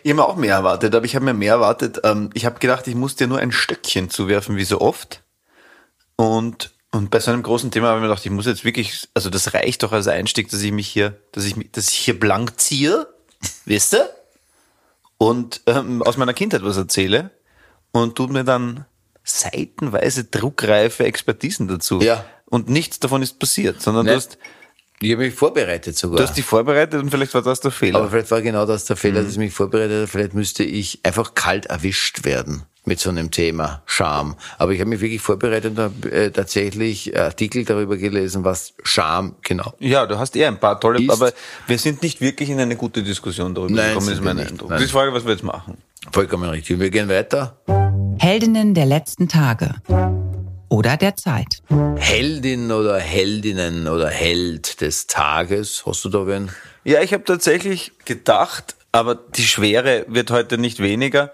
[0.04, 2.00] Ich habe mir auch mehr erwartet, aber ich habe mir mehr erwartet.
[2.06, 5.24] Ähm, ich habe gedacht, ich muss dir nur ein Stöckchen zuwerfen, wie so oft.
[6.16, 9.08] Und, und bei so einem großen Thema habe ich mir gedacht, ich muss jetzt wirklich,
[9.14, 11.96] also das reicht doch als Einstieg, dass ich mich hier, dass ich, mich- dass ich
[11.98, 13.08] hier blank ziehe,
[13.66, 14.10] wisst ihr?
[15.18, 17.32] Und ähm, aus meiner Kindheit was erzähle
[17.92, 18.86] und tut mir dann
[19.24, 22.02] seitenweise druckreife Expertisen dazu.
[22.02, 22.26] Ja.
[22.46, 24.18] Und nichts davon ist passiert, sondern du Ne?
[24.18, 24.38] hast,
[25.02, 26.18] Ich habe mich vorbereitet sogar.
[26.18, 28.00] du hast dich vorbereitet und vielleicht war das der Fehler.
[28.00, 29.26] Aber vielleicht war genau das der Fehler, Mhm.
[29.26, 30.08] dass ich mich vorbereitet habe.
[30.08, 34.36] Vielleicht müsste ich einfach kalt erwischt werden mit so einem Thema Scham.
[34.58, 39.36] Aber ich habe mich wirklich vorbereitet und habe äh, tatsächlich Artikel darüber gelesen, was Scham
[39.44, 41.34] genau Ja, du hast eher ein paar tolle, Ist- aber
[41.68, 44.50] wir sind nicht wirklich in eine gute Diskussion darüber Nein, gekommen, ist mein nicht.
[44.52, 44.70] Eindruck.
[44.70, 44.78] Nein.
[44.78, 45.78] Das ist die Frage, was wir jetzt machen.
[46.12, 46.80] Vollkommen richtig.
[46.80, 47.58] Wir gehen weiter.
[48.20, 49.76] Heldinnen der letzten Tage
[50.70, 51.62] oder der Zeit.
[51.98, 55.84] Heldin oder Heldinnen oder Held des Tages.
[55.86, 56.50] Hast du da wen?
[56.84, 61.32] Ja, ich habe tatsächlich gedacht, aber die Schwere wird heute nicht weniger.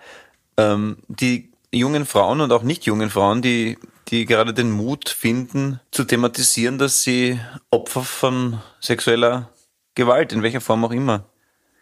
[0.58, 3.78] Ähm, die jungen Frauen und auch nicht jungen Frauen, die,
[4.10, 7.40] die gerade den Mut finden, zu thematisieren, dass sie
[7.72, 9.50] Opfer von sexueller
[9.96, 11.26] Gewalt, in welcher Form auch immer,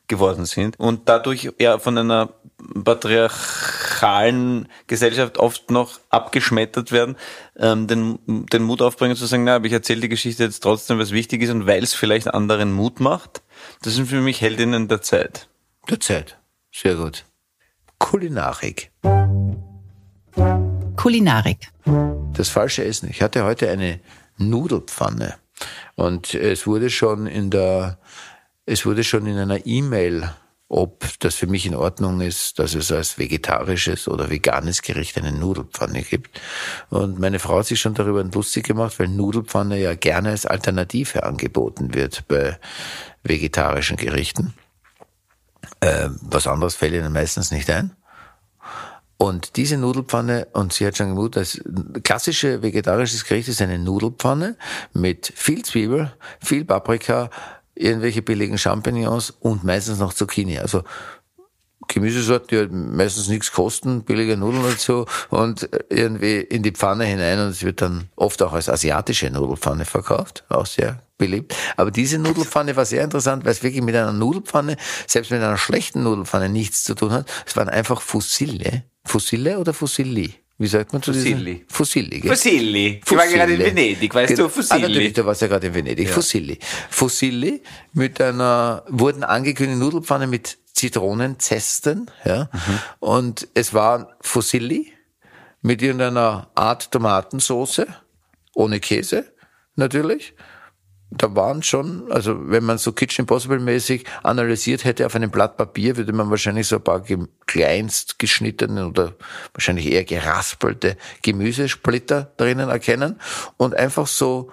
[0.08, 2.34] geworden sind und dadurch eher von einer
[2.84, 7.16] patriarchalen Gesellschaft oft noch abgeschmettert werden,
[7.58, 11.00] ähm, den, den Mut aufbringen zu sagen, na, aber ich erzähle die Geschichte jetzt trotzdem,
[11.00, 13.42] was wichtig ist und weil es vielleicht anderen Mut macht.
[13.84, 15.48] Das sind für mich Heldinnen der Zeit.
[15.90, 16.38] Der Zeit.
[16.74, 17.26] Sehr gut.
[18.02, 18.92] Kulinarik.
[20.98, 21.70] Kulinarik.
[22.34, 23.10] Das falsche Essen.
[23.10, 24.00] Ich hatte heute eine
[24.38, 25.36] Nudelpfanne
[25.96, 28.00] und es wurde schon in der,
[28.66, 30.30] es wurde schon in einer E-Mail,
[30.68, 35.32] ob das für mich in Ordnung ist, dass es als vegetarisches oder veganes Gericht eine
[35.32, 36.42] Nudelpfanne gibt.
[36.90, 41.24] Und meine Frau hat sich schon darüber lustig gemacht, weil Nudelpfanne ja gerne als Alternative
[41.24, 42.58] angeboten wird bei
[43.24, 44.54] vegetarischen Gerichten.
[45.82, 47.92] Äh, was anderes fällt ihnen meistens nicht ein.
[49.18, 51.62] Und diese Nudelpfanne, und sie hat schon gemutet, das
[52.04, 54.58] klassische vegetarisches Gericht ist eine Nudelpfanne
[54.94, 57.30] mit viel Zwiebel, viel Paprika,
[57.76, 60.58] irgendwelche billigen Champignons und meistens noch Zucchini.
[60.58, 60.84] Also
[61.88, 67.06] Gemüsesorten, die halt meistens nichts kosten, billige Nudeln und so, und irgendwie in die Pfanne
[67.06, 71.56] hinein und es wird dann oft auch als asiatische Nudelpfanne verkauft, auch sehr beliebt.
[71.78, 74.76] Aber diese Nudelpfanne war sehr interessant, weil es wirklich mit einer Nudelpfanne,
[75.08, 77.32] selbst mit einer schlechten Nudelpfanne nichts zu tun hat.
[77.46, 78.84] Es waren einfach Fussille.
[79.06, 80.34] Fussille oder Fussilli?
[80.58, 81.32] Wie sagt man zu diesen?
[81.32, 81.66] Fusilli.
[81.68, 82.20] Fusilli.
[82.20, 82.30] gell?
[82.32, 83.02] Fusilli.
[83.04, 84.44] Ich war gerade in Venedig, weißt Genau.
[84.44, 84.84] du, Fusilli.
[84.84, 86.10] Ah, natürlich, du warst ja gerade in Venedig.
[86.10, 86.60] Fusilli.
[86.90, 87.62] Fusilli
[87.94, 92.50] mit einer, wurden angekündigt Nudelpfanne mit Zitronenzesten, ja.
[92.52, 92.80] Mhm.
[93.00, 94.92] Und es war Fusilli
[95.62, 97.88] mit irgendeiner Art Tomatensoße,
[98.54, 99.34] ohne Käse,
[99.76, 100.36] natürlich.
[101.14, 105.58] Da waren schon, also wenn man so Kitchen Impossible mäßig analysiert hätte auf einem Blatt
[105.58, 107.04] Papier, würde man wahrscheinlich so ein paar
[107.46, 109.14] kleinst geschnittene oder
[109.54, 113.20] wahrscheinlich eher geraspelte Gemüsesplitter drinnen erkennen
[113.58, 114.52] und einfach so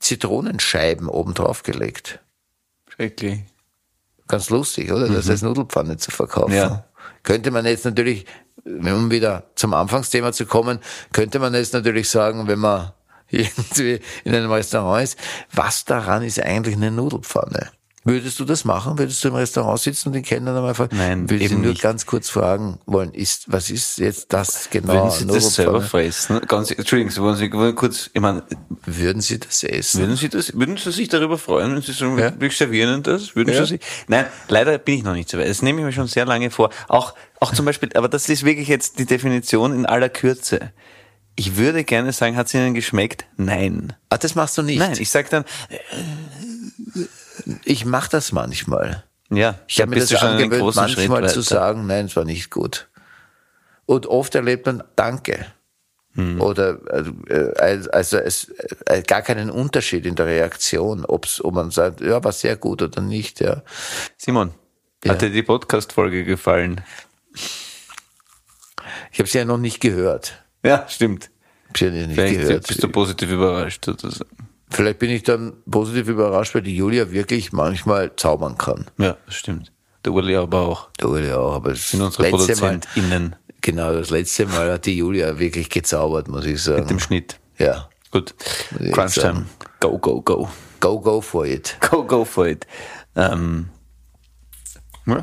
[0.00, 2.18] Zitronenscheiben oben drauf gelegt.
[2.88, 3.44] Schrecklich.
[4.26, 5.08] Ganz lustig, oder?
[5.08, 6.54] Das als Nudelpfanne zu verkaufen.
[6.54, 6.84] Ja.
[7.22, 8.26] Könnte man jetzt natürlich,
[8.64, 10.80] um wieder zum Anfangsthema zu kommen,
[11.12, 12.92] könnte man jetzt natürlich sagen, wenn man
[13.32, 15.18] irgendwie in einem Restaurant ist,
[15.52, 17.70] was daran ist eigentlich eine Nudelpfanne?
[18.04, 18.98] Würdest du das machen?
[18.98, 21.70] Würdest du im Restaurant sitzen und den Kellner dann einfach, Nein, würde ich eben nur
[21.70, 21.82] nicht.
[21.82, 24.92] ganz kurz fragen wollen, ist, was ist jetzt das genau?
[24.94, 26.40] Würden Sie das selber fressen?
[26.48, 28.42] Ganz, Entschuldigung, Sie wollen Sie wollen kurz, ich meine,
[28.86, 30.00] Würden Sie das essen?
[30.00, 32.32] würden Sie das, würden Sie sich darüber freuen, wenn Sie sagen, Ja.
[32.36, 33.36] wir servieren Ihnen das?
[33.36, 33.60] Würden Ja.
[33.64, 33.80] Sie sich?
[34.08, 35.48] Nein, leider bin ich noch nicht so weit.
[35.48, 36.70] Das nehme ich mir schon sehr lange vor.
[36.88, 40.72] Auch, auch zum Beispiel, aber das ist wirklich jetzt die Definition in aller Kürze.
[41.34, 43.24] Ich würde gerne sagen, hat es Ihnen geschmeckt?
[43.36, 43.94] Nein.
[44.10, 44.78] Ah, das machst du nicht.
[44.78, 45.44] Nein, ich sag dann,
[47.64, 49.04] Ich mache das manchmal.
[49.30, 52.88] ja, Ich habe mir das schon angewöhnt, manchmal zu sagen, nein, es war nicht gut.
[53.86, 55.46] Und oft erlebt man Danke.
[56.14, 56.42] Hm.
[56.42, 56.78] Oder
[57.28, 58.52] äh, also es
[58.84, 62.82] äh, gar keinen Unterschied in der Reaktion, ob's, ob man sagt, ja, war sehr gut
[62.82, 63.40] oder nicht.
[63.40, 63.62] Ja.
[64.18, 64.52] Simon,
[65.04, 65.12] Ja.
[65.12, 66.82] hat dir die Podcast-Folge gefallen?
[69.10, 70.41] Ich habe sie ja noch nicht gehört.
[70.62, 71.30] Ja, stimmt.
[71.74, 72.66] Ich nicht Vielleicht gehört.
[72.66, 73.84] bist du positiv überrascht.
[73.84, 74.30] sozusagen.
[74.70, 78.90] Vielleicht bin ich dann positiv überrascht, weil die Julia wirklich manchmal zaubern kann.
[78.98, 79.72] Ja, das stimmt.
[80.04, 80.88] Der Uli aber auch.
[81.00, 84.84] Der Julia auch, aber das Sind unsere letzte Mal, ProduzentInnen genau, das letzte Mal hat
[84.86, 86.80] die Julia wirklich gezaubert, muss ich sagen.
[86.80, 87.38] mit dem Schnitt.
[87.58, 87.88] ja.
[88.10, 88.34] Gut.
[88.92, 89.46] Crunch Time.
[89.80, 90.46] Go, go, go.
[90.80, 91.78] Go, go for it.
[91.80, 92.66] Go, go for it.
[93.16, 93.70] Ähm,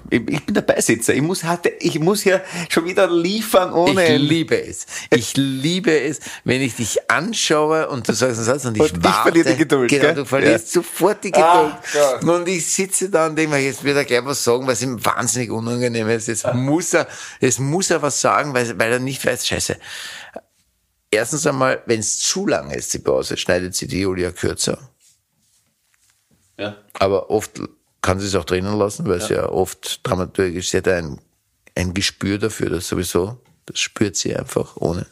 [0.09, 1.13] ich, ich bin der Beisitzer.
[1.13, 4.13] Ich muss, hatte, ich muss hier schon wieder liefern ohne.
[4.15, 4.86] Ich liebe es.
[5.09, 8.97] Ich liebe es, wenn ich dich anschaue und du sagst einen Satz und ich Und
[8.97, 9.21] ich warte.
[9.23, 10.15] verliere die Geduld, Genau, gell?
[10.15, 11.45] du verlierst sofort die Geduld.
[11.47, 12.23] Ah, Gott.
[12.23, 15.03] und ich sitze da und denke mir, jetzt wird er gleich was sagen, was ihm
[15.05, 16.27] wahnsinnig unangenehm ist.
[16.27, 17.07] Jetzt muss er,
[17.39, 19.77] jetzt muss er was sagen, weil, weil er nicht weiß, scheiße.
[21.11, 24.77] Erstens einmal, wenn es zu lang ist, die Pause, schneidet sie die Julia kürzer.
[26.57, 26.75] ja.
[26.93, 27.61] Aber oft
[28.01, 31.19] kann sie es auch drinnen lassen, weil sie ja oft dramaturgisch, sie hat ein,
[31.75, 35.05] ein Gespür dafür, das sowieso, das spürt sie einfach ohne.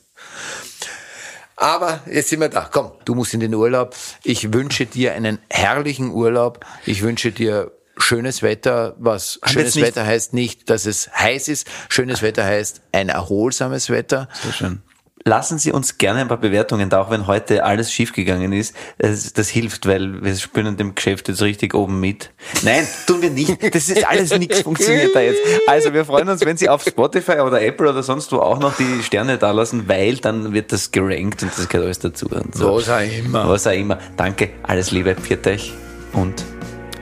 [1.58, 2.70] Aber jetzt sind wir da.
[2.72, 3.96] Komm, du musst in den Urlaub.
[4.24, 6.64] Ich wünsche dir einen herrlichen Urlaub.
[6.86, 8.96] Ich wünsche dir schönes Wetter.
[9.00, 11.68] Was Haben schönes Wetter heißt nicht, dass es heiß ist.
[11.90, 14.30] Schönes Wetter heißt ein erholsames Wetter.
[14.44, 14.82] Sehr schön.
[15.28, 18.74] Lassen Sie uns gerne ein paar Bewertungen da, auch wenn heute alles schiefgegangen ist.
[18.98, 22.32] Das, das hilft, weil wir spüren dem Geschäft jetzt richtig oben mit.
[22.64, 23.76] Nein, tun wir nicht.
[23.76, 25.42] Das ist alles nichts funktioniert da jetzt.
[25.68, 28.78] Also wir freuen uns, wenn Sie auf Spotify oder Apple oder sonst wo auch noch
[28.78, 32.28] die Sterne da lassen, weil dann wird das gerankt und das gehört alles dazu.
[32.28, 32.76] Und so.
[32.76, 33.50] Was auch immer.
[33.50, 34.00] Was auch immer.
[34.16, 35.74] Danke, alles Liebe, pfiat euch
[36.14, 36.46] und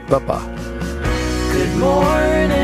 [0.08, 0.42] Baba.
[1.52, 2.55] Good morning.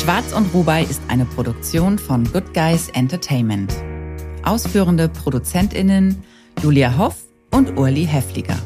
[0.00, 3.74] Schwarz und Rubai ist eine Produktion von Good Guys Entertainment.
[4.42, 6.24] Ausführende ProduzentInnen
[6.62, 7.16] Julia Hoff
[7.50, 8.56] und Urli Hefliger.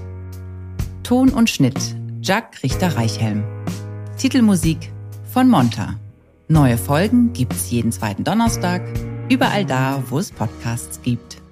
[1.03, 3.43] Ton und Schnitt Jack Richter-Reichhelm.
[4.17, 4.93] Titelmusik
[5.33, 5.99] von Monta.
[6.47, 8.83] Neue Folgen gibt's jeden zweiten Donnerstag,
[9.29, 11.43] überall da, wo es Podcasts gibt.